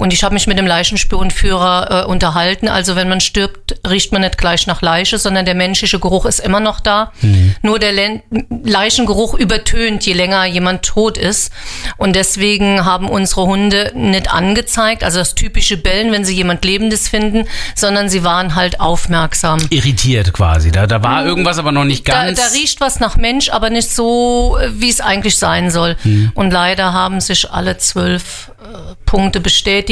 Und 0.00 0.14
ich 0.14 0.24
habe 0.24 0.32
mich 0.32 0.46
mit 0.46 0.58
dem 0.58 0.66
Leichenspürhundführer 0.66 2.04
äh, 2.04 2.06
unterhalten. 2.06 2.68
Also 2.68 2.96
wenn 2.96 3.10
man 3.10 3.20
stirbt, 3.20 3.78
riecht 3.86 4.12
man 4.12 4.22
nicht 4.22 4.38
gleich 4.38 4.66
nach 4.66 4.80
Leiche, 4.80 5.18
sondern 5.18 5.44
der 5.44 5.54
menschliche 5.54 5.98
Geruch 5.98 6.24
ist 6.24 6.40
immer 6.40 6.58
noch 6.58 6.80
da. 6.80 7.12
Mhm. 7.20 7.54
Nur 7.60 7.78
der 7.78 7.92
Le 7.92 8.22
Leichengeruch 8.64 9.34
übertönt, 9.34 10.06
je 10.06 10.14
länger 10.14 10.46
jemand 10.46 10.82
tot 10.86 11.18
ist. 11.18 11.52
Und 11.98 12.16
deswegen 12.16 12.86
haben 12.86 13.10
unsere 13.10 13.42
Hunde 13.42 13.92
nicht 13.94 14.32
angezeigt, 14.32 15.04
also 15.04 15.18
das 15.18 15.34
typische 15.34 15.76
Bellen, 15.76 16.12
wenn 16.12 16.24
sie 16.24 16.34
jemand 16.34 16.64
Lebendes 16.64 17.08
finden, 17.08 17.46
sondern 17.74 18.08
sie 18.08 18.24
waren 18.24 18.54
halt 18.54 18.80
aufmerksam. 18.80 19.60
Irritiert 19.68 20.32
quasi. 20.32 20.70
Da, 20.70 20.86
da 20.86 21.02
war 21.02 21.26
irgendwas 21.26 21.58
aber 21.58 21.72
noch 21.72 21.84
nicht 21.84 22.06
ganz. 22.06 22.40
Da, 22.40 22.46
da 22.46 22.52
riecht 22.54 22.80
was 22.80 23.00
nach 23.00 23.18
Mensch, 23.18 23.50
aber 23.50 23.68
nicht 23.68 23.90
so, 23.90 24.56
äh, 24.58 24.70
wie 24.80 24.88
es 24.88 25.02
eigentlich 25.02 25.36
sein 25.36 25.70
soll. 25.70 25.96
Mhm. 26.04 26.32
Und 26.34 26.52
leider 26.52 26.94
haben 26.94 27.20
sich 27.20 27.50
alle 27.50 27.76
zwölf 27.76 28.50
äh, 28.60 28.94
Punkte 29.04 29.40
bestätigt. 29.40 29.89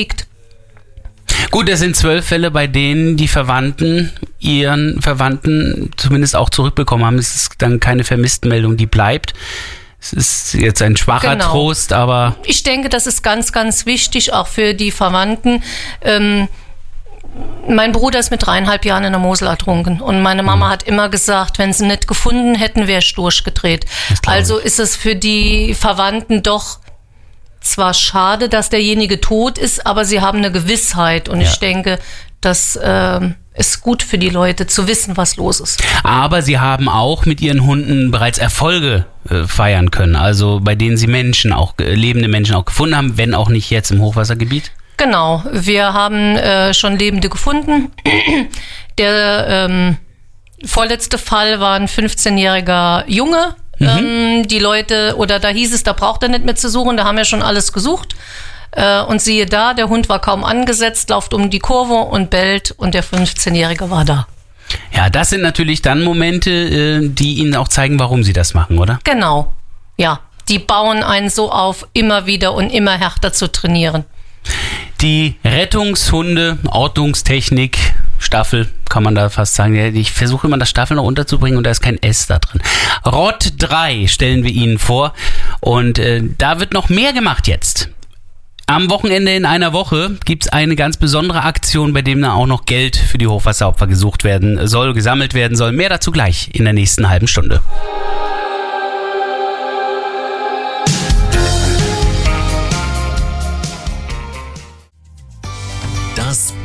Gut, 1.50 1.69
es 1.69 1.81
sind 1.81 1.97
zwölf 1.97 2.26
Fälle, 2.26 2.50
bei 2.50 2.67
denen 2.67 3.17
die 3.17 3.28
Verwandten 3.28 4.12
ihren 4.38 5.00
Verwandten 5.00 5.90
zumindest 5.97 6.37
auch 6.37 6.50
zurückbekommen 6.50 7.07
haben. 7.07 7.19
Es 7.19 7.35
ist 7.35 7.55
dann 7.59 7.81
keine 7.81 8.05
Vermisstenmeldung, 8.05 8.76
die 8.76 8.87
bleibt. 8.87 9.35
Es 10.00 10.12
ist 10.12 10.55
jetzt 10.55 10.81
ein 10.83 10.97
schwacher 10.97 11.33
genau. 11.33 11.50
Trost, 11.50 11.93
aber. 11.93 12.37
Ich 12.45 12.62
denke, 12.62 12.88
das 12.88 13.07
ist 13.07 13.23
ganz, 13.23 13.52
ganz 13.52 13.87
wichtig, 13.87 14.33
auch 14.33 14.47
für 14.47 14.75
die 14.75 14.90
Verwandten. 14.90 15.62
Ähm, 16.02 16.49
mein 17.69 17.93
Bruder 17.93 18.19
ist 18.19 18.31
mit 18.31 18.47
dreieinhalb 18.47 18.85
Jahren 18.85 19.05
in 19.05 19.12
der 19.12 19.21
Mosel 19.21 19.49
ertrunken 19.49 20.00
und 20.00 20.23
meine 20.23 20.43
Mama 20.43 20.67
mhm. 20.67 20.71
hat 20.71 20.83
immer 20.85 21.09
gesagt, 21.09 21.59
wenn 21.59 21.73
sie 21.73 21.87
nicht 21.87 22.09
gefunden 22.09 22.55
hätten, 22.55 22.87
wäre 22.87 23.00
ich 23.00 23.14
durchgedreht. 23.14 23.87
Also 24.26 24.59
ist 24.59 24.78
es 24.78 24.97
für 24.97 25.14
die 25.14 25.75
Verwandten 25.75 26.43
doch 26.43 26.78
zwar 27.69 27.95
schade, 27.95 28.49
dass 28.49 28.71
derjenige 28.71 29.21
tot 29.21 29.59
ist, 29.59 29.87
aber 29.87 30.05
sie 30.05 30.21
haben 30.21 30.39
eine 30.39 30.51
Gewissheit. 30.53 31.29
Und 31.29 31.41
Ja. 31.41 31.49
ich 31.49 31.59
denke, 31.59 31.99
das 32.41 32.79
ähm, 32.83 33.35
ist 33.55 33.81
gut 33.83 34.03
für 34.03 34.19
die 34.19 34.31
Leute 34.31 34.67
zu 34.67 34.87
wissen, 34.87 35.17
was 35.17 35.37
los 35.37 35.61
ist. 35.61 35.83
Aber 36.05 36.43
sie 36.43 36.59
haben 36.59 36.89
auch 36.89 37.27
mit 37.27 37.41
ihren 37.41 37.65
Hunden 37.67 38.11
bereits 38.11 38.39
Erfolge 38.39 39.05
äh, 39.29 39.45
feiern 39.45 39.91
können. 39.91 40.15
Also 40.17 40.61
bei 40.63 40.75
denen 40.75 40.97
sie 40.97 41.09
Menschen, 41.09 41.53
auch 41.53 41.75
äh, 41.81 41.95
lebende 41.95 42.29
Menschen 42.29 42.55
auch 42.55 42.65
gefunden 42.65 42.97
haben, 42.97 43.19
wenn 43.19 43.35
auch 43.35 43.49
nicht 43.49 43.71
jetzt 43.71 43.91
im 43.91 44.01
Hochwassergebiet. 44.01 44.71
Genau, 44.97 45.45
wir 45.53 45.93
haben 45.93 46.37
äh, 46.37 46.75
schon 46.75 46.97
Lebende 46.99 47.29
gefunden. 47.29 47.93
Der 48.99 49.47
ähm, 49.49 49.97
vorletzte 50.65 51.19
Fall 51.19 51.61
war 51.61 51.75
ein 51.77 51.87
15-jähriger 51.87 53.05
Junge. 53.07 53.55
Ähm, 53.80 54.49
die 54.49 54.58
Leute, 54.58 55.14
oder 55.16 55.38
da 55.38 55.49
hieß 55.49 55.73
es, 55.75 55.82
da 55.82 55.92
braucht 55.92 56.23
er 56.23 56.28
nicht 56.28 56.44
mehr 56.44 56.56
zu 56.56 56.68
suchen, 56.68 56.97
da 56.97 57.04
haben 57.04 57.16
wir 57.16 57.25
schon 57.25 57.42
alles 57.42 57.73
gesucht. 57.73 58.14
Äh, 58.73 59.02
und 59.02 59.23
siehe 59.23 59.47
da, 59.47 59.75
der 59.75 59.88
Hund 59.88 60.08
war 60.08 60.20
kaum 60.20 60.44
angesetzt, 60.44 61.11
lauft 61.11 61.32
um 61.32 61.50
die 61.50 61.58
Kurve 61.58 61.94
und 61.94 62.30
bellt 62.30 62.73
und 62.76 62.94
der 62.94 63.04
15-Jährige 63.04 63.90
war 63.90 64.04
da. 64.04 64.26
Ja, 64.92 65.08
das 65.08 65.30
sind 65.30 65.42
natürlich 65.42 65.80
dann 65.80 66.04
Momente, 66.04 66.50
äh, 66.50 67.08
die 67.08 67.35
ihnen 67.38 67.56
auch 67.56 67.68
zeigen, 67.68 67.99
warum 67.99 68.23
sie 68.23 68.32
das 68.32 68.54
machen, 68.54 68.78
oder? 68.78 68.99
Genau, 69.04 69.52
ja. 69.97 70.20
Die 70.49 70.58
bauen 70.58 71.02
einen 71.02 71.28
so 71.28 71.52
auf, 71.52 71.87
immer 71.92 72.25
wieder 72.25 72.54
und 72.54 72.70
immer 72.70 72.92
härter 72.92 73.35
zu 73.35 73.52
trainieren. 73.52 74.04
Die 75.02 75.37
Rettungshunde, 75.44 76.58
Ortungstechnik, 76.66 77.76
Staffel, 78.19 78.69
kann 78.89 79.03
man 79.03 79.15
da 79.15 79.29
fast 79.29 79.55
sagen. 79.55 79.75
Ich 79.97 80.13
versuche 80.13 80.47
immer 80.47 80.59
das 80.59 80.71
Staffel 80.71 80.97
noch 80.97 81.05
unterzubringen 81.05 81.59
und 81.59 81.65
da 81.65 81.71
ist 81.71 81.81
kein 81.81 82.03
S 82.03 82.27
da 82.27 82.39
drin. 82.39 82.61
Rott 83.07 83.53
3 83.59 84.07
stellen 84.07 84.45
wir 84.45 84.51
Ihnen 84.51 84.79
vor 84.79 85.15
und 85.61 85.99
äh, 85.99 86.23
da 86.39 86.61
wird 86.61 86.73
noch 86.73 86.89
mehr 86.89 87.13
gemacht 87.13 87.49
jetzt. 87.49 87.91
Am 88.67 88.91
Wochenende 88.91 89.35
in 89.35 89.47
einer 89.47 89.73
Woche 89.73 90.19
gibt 90.27 90.45
es 90.45 90.53
eine 90.53 90.77
ganz 90.77 90.99
besondere 90.99 91.43
Aktion, 91.45 91.95
bei 91.95 92.03
dem 92.03 92.21
dann 92.21 92.33
auch 92.33 92.47
noch 92.47 92.67
Geld 92.67 92.97
für 92.97 93.17
die 93.17 93.27
Hochwasseropfer 93.27 93.87
gesucht 93.87 94.25
werden 94.25 94.67
soll, 94.69 94.93
gesammelt 94.93 95.33
werden 95.33 95.57
soll. 95.57 95.73
Mehr 95.73 95.89
dazu 95.89 96.11
gleich 96.11 96.51
in 96.53 96.65
der 96.65 96.75
nächsten 96.75 97.09
halben 97.09 97.29
Stunde. 97.29 97.63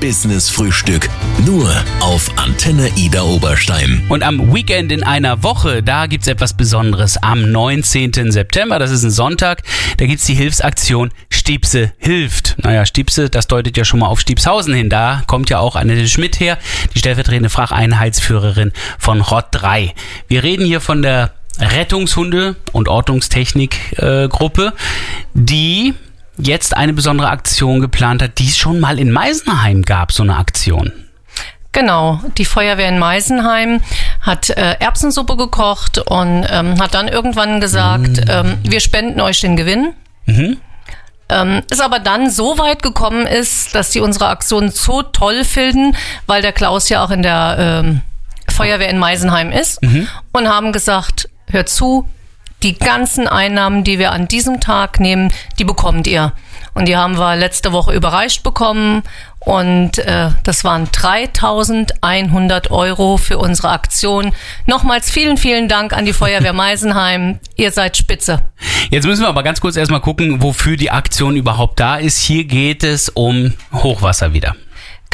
Business 0.04 0.50
Frühstück. 0.50 1.08
Nur 1.46 1.74
auf 2.02 2.30
Antenne 2.36 2.90
Ida 2.98 3.22
Oberstein. 3.24 4.06
Und 4.10 4.22
am 4.22 4.54
Weekend 4.54 4.92
in 4.92 5.02
einer 5.02 5.44
Woche, 5.44 5.82
da 5.82 6.08
gibt's 6.08 6.28
etwas 6.28 6.58
Besonderes. 6.58 7.16
Am 7.24 7.54
19. 7.54 8.30
September, 8.30 8.80
das 8.80 8.92
ist 8.92 9.04
ein 9.04 9.12
Sonntag, 9.12 9.64
da 9.96 10.06
gibt's 10.06 10.26
die 10.26 10.34
Hilfsaktion 10.34 11.12
Stiepse 11.30 11.94
hilft. 11.98 12.58
Naja, 12.62 12.86
Stiepse, 12.86 13.30
das 13.30 13.48
deutet 13.48 13.78
ja 13.78 13.86
schon 13.86 14.02
mal 14.02 14.08
auf 14.08 14.20
Stiepshausen 14.20 14.74
hin. 14.74 14.90
Da 14.90 15.24
kommt 15.26 15.50
ja 15.50 15.60
auch 15.60 15.78
Annette 15.78 16.10
Schmidt 16.10 16.38
her, 16.42 16.58
die 16.94 17.00
stellvertretende 17.00 17.50
Facheinheitsführerin 17.50 18.74
von 19.00 19.22
ROT 19.22 19.46
3. 19.52 19.94
Wir 20.28 20.44
reden 20.44 20.66
hier 20.66 20.82
von 20.82 21.02
der 21.02 21.32
Rettungshunde- 21.60 22.58
und 22.74 22.90
Ortungstechnik-Gruppe, 22.90 24.74
die 25.34 25.94
jetzt 26.38 26.76
eine 26.76 26.94
besondere 26.94 27.30
Aktion 27.30 27.80
geplant 27.80 28.22
hat, 28.22 28.40
die 28.40 28.48
es 28.48 28.58
schon 28.58 28.80
mal 28.80 29.00
in 29.00 29.12
Meisenheim 29.12 29.84
gab, 29.84 30.12
so 30.12 30.24
eine 30.24 30.36
Aktion. 30.38 30.92
Genau, 31.72 32.22
die 32.38 32.46
Feuerwehr 32.46 32.90
in 32.90 33.00
Meisenheim 33.00 33.82
hat 34.22 34.52
äh, 34.52 34.76
Erbsensuppe 34.80 35.36
gekocht 35.36 35.98
und 35.98 36.46
ähm, 36.48 36.80
hat 36.80 36.94
dann 36.94 37.08
irgendwann 37.08 37.60
gesagt, 37.60 38.22
ähm, 38.30 38.58
wir 38.64 38.80
spenden 38.80 39.20
euch 39.22 39.42
den 39.42 39.56
Gewinn. 39.56 39.94
Ähm, 41.30 41.64
es 41.72 41.80
aber 41.80 41.98
dann 41.98 42.30
so 42.30 42.60
weit 42.60 42.84
gekommen 42.84 43.26
ist, 43.26 43.74
dass 43.74 43.90
die 43.90 44.02
unsere 44.02 44.28
Aktion 44.28 44.70
so 44.70 45.02
toll 45.02 45.44
finden, 45.44 45.96
weil 46.28 46.44
der 46.44 46.52
Klaus 46.52 46.90
ja 46.90 47.04
auch 47.04 47.10
in 47.10 47.24
der 47.24 47.56
ähm, 47.60 48.02
Feuerwehr 48.50 48.90
in 48.90 49.00
Meisenheim 49.00 49.52
ist 49.52 49.80
und 50.32 50.48
haben 50.48 50.74
gesagt, 50.74 51.28
hört 51.50 51.70
zu, 51.70 52.08
die 52.64 52.78
ganzen 52.78 53.28
Einnahmen, 53.28 53.84
die 53.84 54.00
wir 54.00 54.12
an 54.12 54.28
diesem 54.28 54.60
Tag 54.60 55.00
nehmen, 55.00 55.32
die 55.60 55.64
bekommt 55.64 56.08
ihr. 56.08 56.34
Und 56.74 56.88
die 56.88 56.98
haben 56.98 57.18
wir 57.20 57.36
letzte 57.36 57.72
Woche 57.72 57.94
überreicht 57.94 58.42
bekommen. 58.42 59.04
Und 59.40 60.00
äh, 60.00 60.30
das 60.44 60.64
waren 60.64 60.90
3100 60.92 62.72
Euro 62.72 63.18
für 63.18 63.38
unsere 63.38 63.70
Aktion. 63.70 64.32
Nochmals 64.66 65.12
vielen, 65.12 65.38
vielen 65.38 65.68
Dank 65.68 65.94
an 65.94 66.06
die 66.06 66.14
Feuerwehr 66.14 66.54
Meisenheim. 66.54 67.40
Ihr 67.56 67.72
seid 67.72 67.98
spitze. 67.98 68.40
Jetzt 68.90 69.06
müssen 69.06 69.22
wir 69.22 69.28
aber 69.28 69.44
ganz 69.44 69.62
kurz 69.62 69.76
erstmal 69.76 70.00
gucken, 70.00 70.42
wofür 70.42 70.78
die 70.78 70.92
Aktion 70.92 71.36
überhaupt 71.36 71.80
da 71.80 71.98
ist. 71.98 72.20
Hier 72.22 72.46
geht 72.46 72.84
es 72.84 73.10
um 73.10 73.54
Hochwasser 73.74 74.34
wieder. 74.34 74.56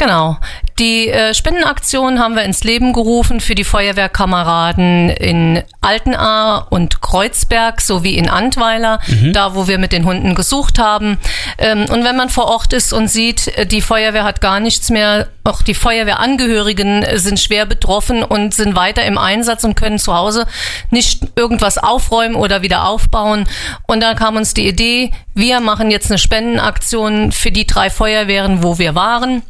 Genau. 0.00 0.38
Die 0.78 1.10
äh, 1.10 1.34
Spendenaktion 1.34 2.20
haben 2.20 2.34
wir 2.34 2.42
ins 2.44 2.64
Leben 2.64 2.94
gerufen 2.94 3.40
für 3.40 3.54
die 3.54 3.64
Feuerwehrkameraden 3.64 5.10
in 5.10 5.62
Altenahr 5.82 6.68
und 6.70 7.02
Kreuzberg 7.02 7.82
sowie 7.82 8.14
in 8.14 8.30
Antweiler, 8.30 8.98
da 9.34 9.54
wo 9.54 9.68
wir 9.68 9.76
mit 9.76 9.92
den 9.92 10.06
Hunden 10.06 10.34
gesucht 10.34 10.78
haben. 10.78 11.18
Ähm, 11.58 11.84
und 11.90 12.02
wenn 12.02 12.16
man 12.16 12.30
vor 12.30 12.46
Ort 12.46 12.72
ist 12.72 12.94
und 12.94 13.08
sieht, 13.08 13.48
äh, 13.58 13.66
die 13.66 13.82
Feuerwehr 13.82 14.24
hat 14.24 14.40
gar 14.40 14.58
nichts 14.58 14.88
mehr, 14.88 15.28
auch 15.44 15.60
die 15.60 15.74
Feuerwehrangehörigen 15.74 17.02
äh, 17.02 17.18
sind 17.18 17.38
schwer 17.38 17.66
betroffen 17.66 18.22
und 18.22 18.54
sind 18.54 18.74
weiter 18.74 19.04
im 19.04 19.18
Einsatz 19.18 19.64
und 19.64 19.74
können 19.74 19.98
zu 19.98 20.14
Hause 20.14 20.46
nicht 20.88 21.26
irgendwas 21.36 21.76
aufräumen 21.76 22.36
oder 22.36 22.62
wieder 22.62 22.88
aufbauen. 22.88 23.46
Und 23.86 24.02
da 24.02 24.14
kam 24.14 24.36
uns 24.36 24.54
die 24.54 24.66
Idee, 24.66 25.10
wir 25.34 25.60
machen 25.60 25.90
jetzt 25.90 26.10
eine 26.10 26.16
Spendenaktion 26.16 27.32
für 27.32 27.52
die 27.52 27.66
drei 27.66 27.90
Feuerwehren, 27.90 28.62
wo 28.62 28.78
wir 28.78 28.94
waren. 28.94 29.42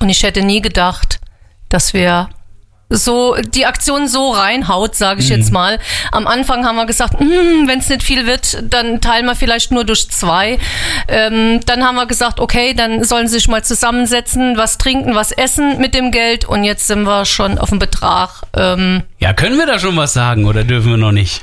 Und 0.00 0.08
ich 0.08 0.22
hätte 0.22 0.42
nie 0.42 0.60
gedacht, 0.60 1.20
dass 1.68 1.92
wir 1.94 2.28
so 2.90 3.36
die 3.36 3.66
Aktion 3.66 4.08
so 4.08 4.30
reinhaut, 4.30 4.94
sage 4.94 5.20
ich 5.20 5.28
jetzt 5.28 5.52
mal. 5.52 5.78
Am 6.10 6.26
Anfang 6.26 6.64
haben 6.64 6.76
wir 6.76 6.86
gesagt, 6.86 7.20
wenn 7.20 7.78
es 7.78 7.88
nicht 7.90 8.02
viel 8.02 8.26
wird, 8.26 8.62
dann 8.72 9.00
teilen 9.02 9.26
wir 9.26 9.34
vielleicht 9.34 9.70
nur 9.70 9.84
durch 9.84 10.10
zwei. 10.10 10.58
Ähm, 11.06 11.60
dann 11.66 11.84
haben 11.84 11.96
wir 11.96 12.06
gesagt, 12.06 12.40
okay, 12.40 12.72
dann 12.72 13.04
sollen 13.04 13.28
sie 13.28 13.34
sich 13.34 13.48
mal 13.48 13.62
zusammensetzen, 13.62 14.56
was 14.56 14.78
trinken, 14.78 15.14
was 15.14 15.32
essen 15.32 15.78
mit 15.78 15.94
dem 15.94 16.10
Geld. 16.10 16.46
Und 16.46 16.64
jetzt 16.64 16.86
sind 16.86 17.02
wir 17.02 17.26
schon 17.26 17.58
auf 17.58 17.68
dem 17.68 17.78
Betrag. 17.78 18.42
Ähm, 18.56 19.02
Ja, 19.18 19.34
können 19.34 19.58
wir 19.58 19.66
da 19.66 19.78
schon 19.78 19.96
was 19.96 20.14
sagen 20.14 20.46
oder 20.46 20.64
dürfen 20.64 20.90
wir 20.90 20.96
noch 20.96 21.12
nicht? 21.12 21.42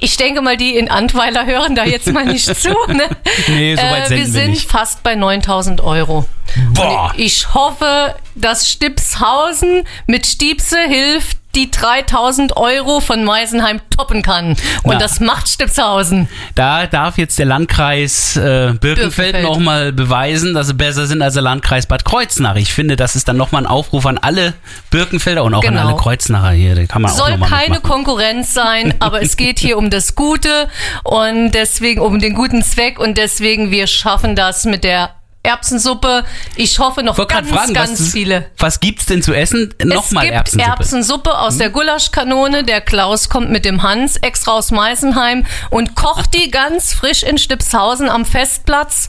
Ich 0.00 0.16
denke 0.16 0.42
mal, 0.42 0.56
die 0.56 0.76
in 0.76 0.90
Antweiler 0.90 1.46
hören 1.46 1.74
da 1.74 1.84
jetzt 1.84 2.12
mal 2.12 2.24
nicht 2.24 2.44
zu. 2.44 2.70
Ne? 2.88 3.08
Nee, 3.48 3.76
so 3.76 3.82
weit 3.82 4.06
äh, 4.06 4.10
wir 4.10 4.16
wir 4.18 4.26
sind 4.26 4.50
nicht. 4.50 4.70
fast 4.70 5.02
bei 5.02 5.14
9000 5.14 5.80
Euro. 5.80 6.26
Boah. 6.74 7.10
Und 7.12 7.20
ich 7.20 7.54
hoffe, 7.54 8.14
dass 8.34 8.68
Stipshausen 8.68 9.84
mit 10.06 10.26
Stiepse 10.26 10.78
hilft, 10.88 11.38
die 11.54 11.70
3000 11.70 12.56
Euro 12.56 13.00
von 13.00 13.24
Meisenheim 13.24 13.82
toppen 13.94 14.22
kann. 14.22 14.52
Und 14.84 14.94
Na. 14.94 14.96
das 14.98 15.20
macht 15.20 15.46
Stipshausen. 15.48 16.26
Da 16.54 16.86
darf 16.86 17.18
jetzt 17.18 17.38
der 17.38 17.44
Landkreis 17.44 18.36
äh, 18.38 18.40
Birkenfeld, 18.40 18.80
Birkenfeld. 18.80 19.42
nochmal 19.44 19.92
beweisen, 19.92 20.54
dass 20.54 20.68
sie 20.68 20.74
besser 20.74 21.06
sind 21.06 21.20
als 21.20 21.34
der 21.34 21.42
Landkreis 21.42 21.84
Bad 21.84 22.06
Kreuznach. 22.06 22.56
Ich 22.56 22.72
finde, 22.72 22.96
das 22.96 23.16
ist 23.16 23.28
dann 23.28 23.36
nochmal 23.36 23.64
ein 23.64 23.66
Aufruf 23.66 24.06
an 24.06 24.16
alle 24.16 24.54
Birkenfelder 24.88 25.44
und 25.44 25.52
auch 25.52 25.62
an 25.62 25.74
Genau. 25.74 25.88
alle 25.88 25.96
Kreuznacher 25.98 26.52
hier. 26.52 26.74
Da 26.74 26.86
kann 26.86 27.02
man 27.02 27.10
auch 27.10 27.16
Soll 27.18 27.36
mal 27.36 27.50
keine 27.50 27.74
mitmachen. 27.74 27.82
Konkurrenz 27.82 28.54
sein, 28.54 28.94
aber 29.00 29.20
es 29.20 29.36
geht 29.36 29.58
hier 29.58 29.76
um 29.76 29.90
das 29.90 30.14
Gute 30.14 30.68
und 31.04 31.50
deswegen 31.50 32.00
um 32.00 32.18
den 32.18 32.32
guten 32.34 32.62
Zweck 32.62 32.98
und 32.98 33.18
deswegen 33.18 33.70
wir 33.70 33.86
schaffen 33.88 34.34
das 34.36 34.64
mit 34.64 34.84
der 34.84 35.10
Erbsensuppe. 35.44 36.24
Ich 36.56 36.78
hoffe 36.78 37.02
noch 37.02 37.18
Ich 37.18 37.26
ganz, 37.28 37.48
fragen, 37.50 37.74
ganz 37.74 38.00
was, 38.00 38.12
viele. 38.12 38.50
was 38.58 38.78
gibt's 38.80 39.06
denn 39.06 39.22
zu 39.22 39.34
essen? 39.34 39.74
Nochmal 39.82 40.24
es 40.24 40.30
gibt 40.30 40.34
Erbsensuppe. 40.34 40.64
Hm? 40.64 40.70
Erbsensuppe 40.78 41.38
aus 41.38 41.58
der 41.58 41.70
Gulaschkanone. 41.70 42.64
Der 42.64 42.80
Klaus 42.80 43.28
kommt 43.28 43.50
mit 43.50 43.64
dem 43.64 43.82
Hans 43.82 44.16
extra 44.18 44.52
aus 44.52 44.70
Meisenheim 44.70 45.44
und 45.70 45.96
kocht 45.96 46.34
die 46.34 46.50
ganz 46.50 46.94
frisch 46.94 47.22
in 47.24 47.38
Stipshausen 47.38 48.08
am 48.08 48.24
Festplatz. 48.24 49.08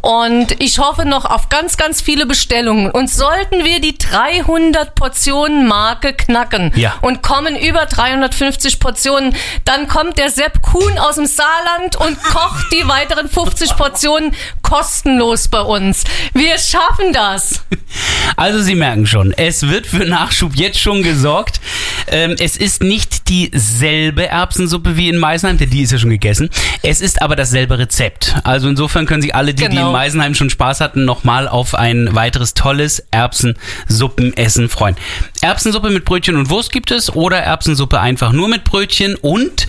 Und 0.00 0.60
ich 0.62 0.78
hoffe 0.78 1.04
noch 1.04 1.26
auf 1.26 1.50
ganz, 1.50 1.76
ganz 1.76 2.00
viele 2.00 2.24
Bestellungen. 2.24 2.90
Und 2.90 3.10
sollten 3.10 3.64
wir 3.64 3.80
die 3.80 3.98
300 3.98 4.94
Portionen 4.94 5.66
Marke 5.68 6.14
knacken 6.14 6.72
Ja. 6.76 6.94
und 7.02 7.22
kommen 7.22 7.56
über 7.56 7.84
350 7.86 8.80
Portionen, 8.80 9.34
dann 9.66 9.86
kommt 9.88 10.18
der 10.18 10.30
Sepp 10.30 10.62
Kuhn 10.62 10.98
aus 10.98 11.16
dem 11.16 11.26
Saarland 11.26 11.96
und 11.96 12.22
kocht 12.22 12.72
die 12.72 12.88
weiteren 12.88 13.28
50 13.28 13.76
Portionen 13.76 14.34
kostenlos 14.62 15.48
bei 15.48 15.57
uns. 15.66 16.04
Wir 16.34 16.58
schaffen 16.58 17.12
das. 17.12 17.64
Also 18.36 18.60
Sie 18.62 18.74
merken 18.74 19.06
schon, 19.06 19.32
es 19.32 19.68
wird 19.68 19.86
für 19.86 20.04
Nachschub 20.04 20.54
jetzt 20.54 20.78
schon 20.78 21.02
gesorgt. 21.02 21.60
Ähm, 22.08 22.36
es 22.38 22.56
ist 22.56 22.82
nicht 22.82 23.28
dieselbe 23.28 24.26
Erbsensuppe 24.28 24.96
wie 24.96 25.08
in 25.08 25.18
Meisenheim, 25.18 25.58
denn 25.58 25.70
die 25.70 25.82
ist 25.82 25.92
ja 25.92 25.98
schon 25.98 26.10
gegessen. 26.10 26.50
Es 26.82 27.00
ist 27.00 27.20
aber 27.22 27.36
dasselbe 27.36 27.78
Rezept. 27.78 28.36
Also 28.44 28.68
insofern 28.68 29.06
können 29.06 29.22
sich 29.22 29.34
alle, 29.34 29.54
die, 29.54 29.64
die 29.64 29.68
Genau. 29.70 29.86
in 29.88 29.92
Meisenheim 29.92 30.34
schon 30.34 30.50
Spaß 30.50 30.80
hatten, 30.80 31.04
nochmal 31.04 31.48
auf 31.48 31.74
ein 31.74 32.14
weiteres 32.14 32.54
tolles 32.54 33.00
Erbsensuppenessen 33.10 34.68
freuen. 34.68 34.96
Erbsensuppe 35.40 35.90
mit 35.90 36.04
Brötchen 36.04 36.36
und 36.36 36.50
Wurst 36.50 36.72
gibt 36.72 36.90
es 36.90 37.14
oder 37.14 37.38
Erbsensuppe 37.38 38.00
einfach 38.00 38.32
nur 38.32 38.48
mit 38.48 38.64
Brötchen 38.64 39.14
und 39.16 39.66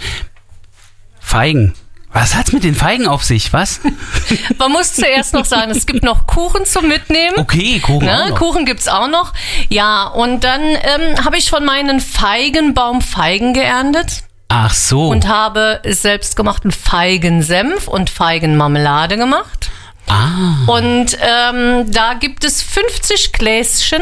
Feigen. 1.20 1.74
Was 2.12 2.34
hat's 2.36 2.52
mit 2.52 2.64
den 2.64 2.74
Feigen 2.74 3.08
auf 3.08 3.24
sich? 3.24 3.54
Was? 3.54 3.82
Man 4.58 4.72
muss 4.72 4.94
zuerst 4.94 5.34
noch 5.34 5.46
sagen, 5.46 5.70
es 5.72 5.86
gibt 5.86 6.04
noch 6.04 6.26
Kuchen 6.26 6.66
zum 6.66 6.88
Mitnehmen. 6.88 7.38
Okay, 7.38 7.80
Kuchen. 7.80 8.08
Ne? 8.08 8.34
Kuchen 8.36 8.66
gibt's 8.66 8.88
auch 8.88 9.08
noch. 9.08 9.34
Ja, 9.70 10.06
und 10.08 10.44
dann 10.44 10.62
ähm, 10.62 11.24
habe 11.24 11.38
ich 11.38 11.50
von 11.52 11.64
meinen 11.64 12.00
Feigenbaum 12.00 13.02
Feigen 13.02 13.54
geerntet 13.54 14.24
Ach 14.48 14.74
so. 14.74 15.08
und 15.10 15.28
habe 15.28 15.82
selbstgemachten 15.86 16.72
Feigensenf 16.72 17.88
und 17.88 18.10
Feigenmarmelade 18.10 19.16
gemacht. 19.16 19.70
ah. 20.08 20.66
Und 20.66 21.16
ähm, 21.22 21.92
da 21.92 22.16
gibt 22.16 22.44
es 22.44 22.64
50 22.64 23.34
Gläschen 23.34 24.02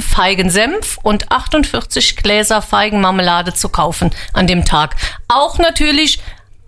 Feigensenf 0.00 0.98
und 1.02 1.30
48 1.30 2.16
Gläser 2.16 2.60
Feigenmarmelade 2.60 3.54
zu 3.54 3.68
kaufen 3.68 4.10
an 4.32 4.46
dem 4.46 4.64
Tag. 4.64 4.96
Auch 5.28 5.58
natürlich 5.58 6.20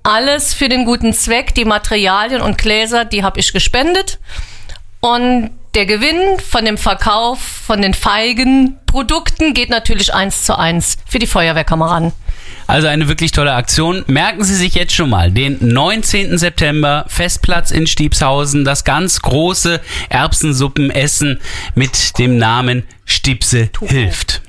alles 0.02 0.54
für 0.54 0.68
den 0.68 0.84
guten 0.84 1.12
Zweck. 1.12 1.54
Die 1.54 1.64
Materialien 1.64 2.42
und 2.42 2.58
Gläser, 2.58 3.04
die 3.04 3.22
habe 3.22 3.40
ich 3.40 3.52
gespendet. 3.52 4.18
Und 5.00 5.50
der 5.74 5.86
Gewinn 5.86 6.38
von 6.38 6.64
dem 6.64 6.76
Verkauf 6.76 7.40
von 7.40 7.80
den 7.80 7.94
Feigenprodukten 7.94 9.54
geht 9.54 9.70
natürlich 9.70 10.12
eins 10.12 10.44
zu 10.44 10.58
eins 10.58 10.98
für 11.08 11.18
die 11.18 11.26
Feuerwehrkameraden. 11.26 12.12
Also 12.66 12.88
eine 12.88 13.08
wirklich 13.08 13.32
tolle 13.32 13.54
Aktion. 13.54 14.04
Merken 14.06 14.44
Sie 14.44 14.54
sich 14.54 14.74
jetzt 14.74 14.94
schon 14.94 15.10
mal 15.10 15.30
den 15.30 15.58
19. 15.60 16.38
September, 16.38 17.04
Festplatz 17.08 17.70
in 17.70 17.86
Stiebshausen, 17.86 18.64
das 18.64 18.84
ganz 18.84 19.22
große 19.22 19.80
Erbsensuppenessen 20.08 21.40
mit 21.74 22.18
dem 22.18 22.38
Namen 22.38 22.84
Stipse 23.04 23.70
hilft. 23.80 24.42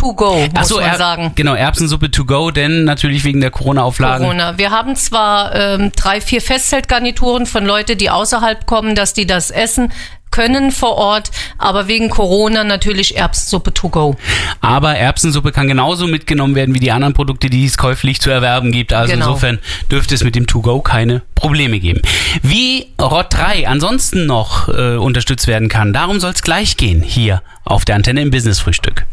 To 0.00 0.14
go, 0.14 0.34
muss 0.36 0.48
Ach 0.54 0.64
so, 0.64 0.76
man 0.76 0.84
Er- 0.86 0.96
sagen. 0.98 1.32
Genau, 1.34 1.54
Erbsensuppe 1.54 2.10
to 2.10 2.24
go, 2.24 2.50
denn 2.50 2.84
natürlich 2.84 3.22
wegen 3.24 3.40
der 3.40 3.50
Corona-Auflagen. 3.50 4.24
Corona. 4.24 4.56
Wir 4.58 4.70
haben 4.70 4.96
zwar 4.96 5.54
ähm, 5.54 5.92
drei, 5.94 6.20
vier 6.22 6.40
Festzeltgarnituren 6.40 7.44
von 7.46 7.66
Leute, 7.66 7.96
die 7.96 8.08
außerhalb 8.10 8.64
kommen, 8.66 8.94
dass 8.94 9.12
die 9.12 9.26
das 9.26 9.50
essen 9.50 9.92
können 10.30 10.70
vor 10.70 10.96
Ort, 10.96 11.32
aber 11.58 11.88
wegen 11.88 12.08
Corona 12.08 12.62
natürlich 12.62 13.16
Erbsensuppe 13.16 13.74
to 13.74 13.88
go. 13.88 14.16
Aber 14.60 14.94
Erbsensuppe 14.96 15.50
kann 15.50 15.66
genauso 15.66 16.06
mitgenommen 16.06 16.54
werden 16.54 16.72
wie 16.74 16.78
die 16.78 16.92
anderen 16.92 17.14
Produkte, 17.14 17.50
die 17.50 17.66
es 17.66 17.76
käuflich 17.76 18.20
zu 18.20 18.30
erwerben 18.30 18.70
gibt. 18.70 18.92
Also 18.92 19.12
Genau. 19.12 19.26
insofern 19.26 19.58
dürfte 19.90 20.14
es 20.14 20.22
mit 20.22 20.36
dem 20.36 20.46
To-Go 20.46 20.80
keine 20.82 21.22
Probleme 21.34 21.80
geben. 21.80 22.00
Wie 22.42 22.86
Rot 23.02 23.26
3 23.30 23.66
ansonsten 23.68 24.24
noch 24.26 24.68
äh, 24.68 24.96
unterstützt 24.96 25.48
werden 25.48 25.68
kann, 25.68 25.92
darum 25.92 26.20
soll 26.20 26.30
es 26.30 26.42
gleich 26.42 26.76
gehen 26.76 27.02
hier 27.02 27.42
auf 27.64 27.84
der 27.84 27.96
Antenne 27.96 28.22
im 28.22 28.30
Business-Frühstück. 28.30 29.06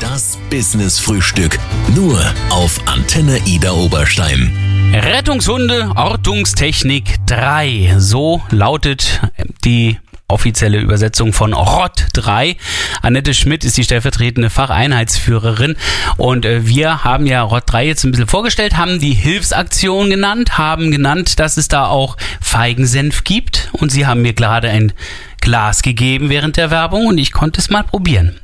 Das 0.00 0.38
Business-Frühstück. 0.50 1.58
Nur 1.96 2.20
auf 2.50 2.80
Antenne 2.86 3.38
Ida 3.46 3.72
Oberstein. 3.72 4.52
Rettungshunde, 4.92 5.90
Ortungstechnik 5.96 7.26
3. 7.26 7.96
So 7.98 8.42
lautet 8.50 9.20
die 9.64 9.98
offizielle 10.28 10.78
Übersetzung 10.78 11.32
von 11.32 11.52
ROT 11.52 12.06
3. 12.14 12.56
Annette 13.02 13.34
Schmidt 13.34 13.64
ist 13.64 13.76
die 13.76 13.84
stellvertretende 13.84 14.50
Facheinheitsführerin 14.50 15.76
und 16.16 16.44
äh, 16.44 16.66
wir 16.66 17.04
haben 17.04 17.26
ja 17.26 17.42
ROT 17.42 17.64
3 17.66 17.86
jetzt 17.86 18.04
ein 18.04 18.10
bisschen 18.10 18.26
vorgestellt, 18.26 18.76
haben 18.76 18.98
die 19.00 19.12
Hilfsaktion 19.12 20.08
genannt, 20.08 20.56
haben 20.56 20.90
genannt, 20.90 21.38
dass 21.38 21.56
es 21.56 21.68
da 21.68 21.86
auch 21.86 22.16
Feigensenf 22.40 23.24
gibt 23.24 23.68
und 23.72 23.92
sie 23.92 24.06
haben 24.06 24.22
mir 24.22 24.32
gerade 24.32 24.70
ein 24.70 24.92
Glas 25.40 25.82
gegeben 25.82 26.30
während 26.30 26.56
der 26.56 26.70
Werbung 26.70 27.06
und 27.06 27.18
ich 27.18 27.32
konnte 27.32 27.60
es 27.60 27.68
mal 27.68 27.84
probieren. 27.84 28.40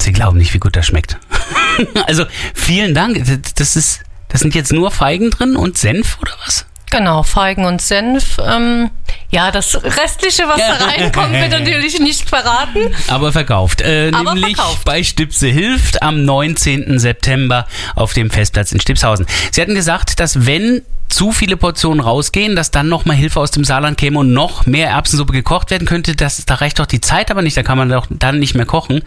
Sie 0.00 0.12
glauben 0.12 0.36
nicht, 0.36 0.52
wie 0.52 0.58
gut 0.58 0.76
das 0.76 0.86
schmeckt. 0.86 1.16
also 2.06 2.24
vielen 2.54 2.92
Dank. 2.92 3.24
Das 3.54 3.76
ist, 3.76 4.02
das 4.28 4.40
sind 4.40 4.54
jetzt 4.54 4.72
nur 4.72 4.90
Feigen 4.90 5.30
drin 5.30 5.56
und 5.56 5.78
Senf 5.78 6.18
oder 6.20 6.32
was? 6.44 6.66
Genau, 6.92 7.22
Feigen 7.22 7.64
und 7.64 7.80
Senf. 7.80 8.36
Ähm, 8.38 8.90
ja, 9.30 9.50
das 9.50 9.82
Restliche, 9.82 10.46
was 10.46 10.58
da 10.58 10.84
reinkommt, 10.84 11.32
wird 11.32 11.50
natürlich 11.50 11.98
nicht 11.98 12.28
verraten. 12.28 12.94
Aber 13.08 13.32
verkauft. 13.32 13.80
Äh, 13.80 14.10
Aber 14.14 14.34
nämlich 14.34 14.56
verkauft. 14.56 14.84
bei 14.84 15.02
Stipse 15.02 15.48
hilft 15.48 16.02
am 16.02 16.26
19. 16.26 16.98
September 16.98 17.66
auf 17.94 18.12
dem 18.12 18.30
Festplatz 18.30 18.72
in 18.72 18.80
Stipshausen. 18.80 19.26
Sie 19.50 19.62
hatten 19.62 19.74
gesagt, 19.74 20.20
dass 20.20 20.44
wenn 20.44 20.82
zu 21.08 21.32
viele 21.32 21.56
Portionen 21.56 22.00
rausgehen, 22.00 22.56
dass 22.56 22.70
dann 22.70 22.88
nochmal 22.88 23.16
Hilfe 23.16 23.40
aus 23.40 23.50
dem 23.50 23.64
Saarland 23.64 23.96
käme 23.96 24.18
und 24.18 24.34
noch 24.34 24.66
mehr 24.66 24.90
Erbsensuppe 24.90 25.32
gekocht 25.32 25.70
werden 25.70 25.86
könnte. 25.86 26.14
Das, 26.14 26.44
da 26.44 26.56
reicht 26.56 26.78
doch 26.78 26.86
die 26.86 27.00
Zeit 27.00 27.30
aber 27.30 27.40
nicht, 27.40 27.56
da 27.56 27.62
kann 27.62 27.78
man 27.78 27.88
doch 27.88 28.06
dann 28.10 28.38
nicht 28.38 28.54
mehr 28.54 28.66
kochen. 28.66 29.02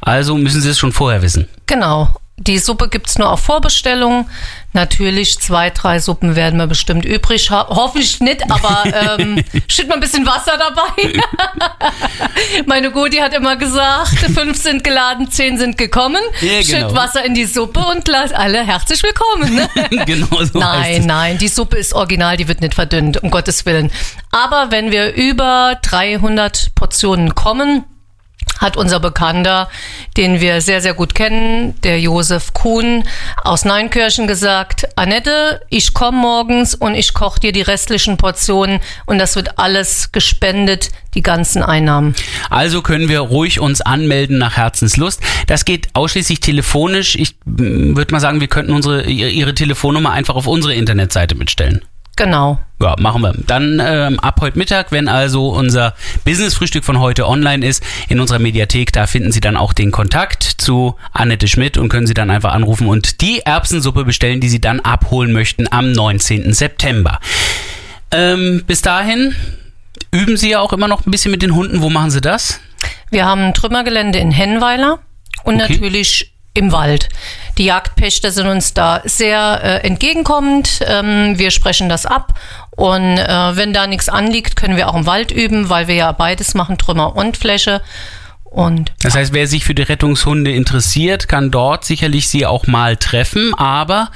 Also 0.00 0.36
müssen 0.36 0.60
Sie 0.60 0.68
es 0.68 0.78
schon 0.78 0.92
vorher 0.92 1.22
wissen. 1.22 1.48
Genau. 1.66 2.14
Die 2.36 2.58
Suppe 2.58 2.88
gibt's 2.88 3.16
nur 3.16 3.30
auf 3.30 3.40
Vorbestellung. 3.40 4.28
Natürlich, 4.72 5.38
zwei, 5.38 5.70
drei 5.70 6.00
Suppen 6.00 6.34
werden 6.34 6.58
wir 6.58 6.66
bestimmt 6.66 7.04
übrig 7.04 7.48
haben. 7.52 7.72
Hoffentlich 7.76 8.18
nicht, 8.18 8.42
aber 8.50 8.84
ähm, 9.20 9.44
schütt 9.68 9.86
mal 9.86 9.94
ein 9.94 10.00
bisschen 10.00 10.26
Wasser 10.26 10.58
dabei. 10.58 11.20
Meine 12.66 12.90
Goti 12.90 13.18
hat 13.18 13.34
immer 13.34 13.54
gesagt, 13.54 14.18
fünf 14.34 14.60
sind 14.60 14.82
geladen, 14.82 15.30
zehn 15.30 15.58
sind 15.58 15.78
gekommen. 15.78 16.20
Ja, 16.40 16.60
genau. 16.60 16.64
Schütt 16.64 16.96
Wasser 16.96 17.24
in 17.24 17.34
die 17.34 17.44
Suppe 17.44 17.78
und 17.78 18.08
lasst 18.08 18.34
alle 18.34 18.66
herzlich 18.66 19.00
willkommen. 19.04 19.54
Ne? 19.54 19.68
genau 20.04 20.42
so 20.42 20.58
Nein, 20.58 21.00
es. 21.02 21.06
nein, 21.06 21.38
die 21.38 21.48
Suppe 21.48 21.76
ist 21.76 21.92
original, 21.92 22.36
die 22.36 22.48
wird 22.48 22.60
nicht 22.60 22.74
verdünnt, 22.74 23.22
um 23.22 23.30
Gottes 23.30 23.64
Willen. 23.64 23.92
Aber 24.32 24.72
wenn 24.72 24.90
wir 24.90 25.14
über 25.14 25.78
300 25.82 26.74
Portionen 26.74 27.36
kommen, 27.36 27.84
hat 28.58 28.76
unser 28.76 29.00
Bekannter, 29.00 29.68
den 30.16 30.40
wir 30.40 30.60
sehr, 30.60 30.80
sehr 30.80 30.94
gut 30.94 31.14
kennen, 31.14 31.80
der 31.82 32.00
Josef 32.00 32.52
Kuhn 32.54 33.04
aus 33.42 33.64
Neunkirchen 33.64 34.26
gesagt, 34.26 34.86
Annette, 34.96 35.60
ich 35.68 35.94
komme 35.94 36.18
morgens 36.18 36.74
und 36.74 36.94
ich 36.94 37.14
koche 37.14 37.40
dir 37.40 37.52
die 37.52 37.62
restlichen 37.62 38.16
Portionen 38.16 38.80
und 39.06 39.18
das 39.18 39.36
wird 39.36 39.58
alles 39.58 40.10
gespendet, 40.10 40.90
die 41.14 41.22
ganzen 41.22 41.62
Einnahmen. 41.62 42.14
Also 42.50 42.82
können 42.82 43.08
wir 43.08 43.20
ruhig 43.20 43.60
uns 43.60 43.80
anmelden 43.80 44.38
nach 44.38 44.56
Herzenslust. 44.56 45.20
Das 45.46 45.64
geht 45.64 45.88
ausschließlich 45.92 46.40
telefonisch. 46.40 47.14
Ich 47.14 47.36
würde 47.44 48.12
mal 48.12 48.20
sagen, 48.20 48.40
wir 48.40 48.48
könnten 48.48 48.72
unsere, 48.72 49.04
ihre 49.04 49.44
ihre 49.44 49.54
Telefonnummer 49.54 50.10
einfach 50.10 50.36
auf 50.36 50.46
unsere 50.46 50.74
Internetseite 50.74 51.34
mitstellen. 51.34 51.84
Genau. 52.16 52.58
Ja, 52.80 52.94
machen 52.98 53.22
wir. 53.22 53.34
Dann 53.46 53.80
ähm, 53.84 54.20
ab 54.20 54.38
heute 54.40 54.58
Mittag, 54.58 54.92
wenn 54.92 55.08
also 55.08 55.48
unser 55.48 55.94
Business-Frühstück 56.24 56.84
von 56.84 57.00
heute 57.00 57.26
online 57.26 57.66
ist, 57.66 57.82
in 58.08 58.20
unserer 58.20 58.38
Mediathek, 58.38 58.92
da 58.92 59.06
finden 59.06 59.32
Sie 59.32 59.40
dann 59.40 59.56
auch 59.56 59.72
den 59.72 59.90
Kontakt 59.90 60.42
zu 60.42 60.94
Annette 61.12 61.48
Schmidt 61.48 61.78
und 61.78 61.88
können 61.88 62.06
Sie 62.06 62.14
dann 62.14 62.30
einfach 62.30 62.52
anrufen 62.52 62.86
und 62.86 63.20
die 63.20 63.40
Erbsensuppe 63.40 64.04
bestellen, 64.04 64.40
die 64.40 64.48
Sie 64.48 64.60
dann 64.60 64.80
abholen 64.80 65.32
möchten 65.32 65.66
am 65.72 65.92
19. 65.92 66.52
September. 66.52 67.20
Ähm, 68.10 68.62
bis 68.66 68.82
dahin 68.82 69.34
üben 70.10 70.36
Sie 70.36 70.50
ja 70.50 70.60
auch 70.60 70.72
immer 70.72 70.88
noch 70.88 71.06
ein 71.06 71.10
bisschen 71.10 71.30
mit 71.30 71.42
den 71.42 71.54
Hunden. 71.54 71.80
Wo 71.82 71.90
machen 71.90 72.10
Sie 72.10 72.20
das? 72.20 72.60
Wir 73.10 73.24
haben 73.24 73.40
ein 73.40 73.54
Trümmergelände 73.54 74.18
in 74.18 74.30
Hennweiler 74.30 74.98
und 75.44 75.60
Okay. 75.62 75.72
natürlich 75.74 76.33
im 76.54 76.72
Wald. 76.72 77.08
Die 77.58 77.64
Jagdpächter 77.64 78.30
sind 78.30 78.46
uns 78.46 78.74
da 78.74 79.02
sehr 79.04 79.60
äh, 79.62 79.86
entgegenkommend. 79.86 80.80
Ähm, 80.86 81.38
wir 81.38 81.50
sprechen 81.50 81.88
das 81.88 82.06
ab. 82.06 82.34
Und 82.70 83.18
äh, 83.18 83.56
wenn 83.56 83.72
da 83.72 83.86
nichts 83.86 84.08
anliegt, 84.08 84.56
können 84.56 84.76
wir 84.76 84.88
auch 84.88 84.96
im 84.96 85.06
Wald 85.06 85.30
üben, 85.30 85.68
weil 85.68 85.88
wir 85.88 85.94
ja 85.94 86.12
beides 86.12 86.54
machen, 86.54 86.78
Trümmer 86.78 87.14
und 87.16 87.36
Fläche. 87.36 87.80
Und 88.44 88.92
Das 89.02 89.16
heißt, 89.16 89.32
wer 89.32 89.48
sich 89.48 89.64
für 89.64 89.74
die 89.74 89.82
Rettungshunde 89.82 90.52
interessiert, 90.52 91.26
kann 91.28 91.50
dort 91.50 91.84
sicherlich 91.84 92.28
sie 92.28 92.46
auch 92.46 92.68
mal 92.68 92.96
treffen, 92.96 93.52
aber 93.54 94.10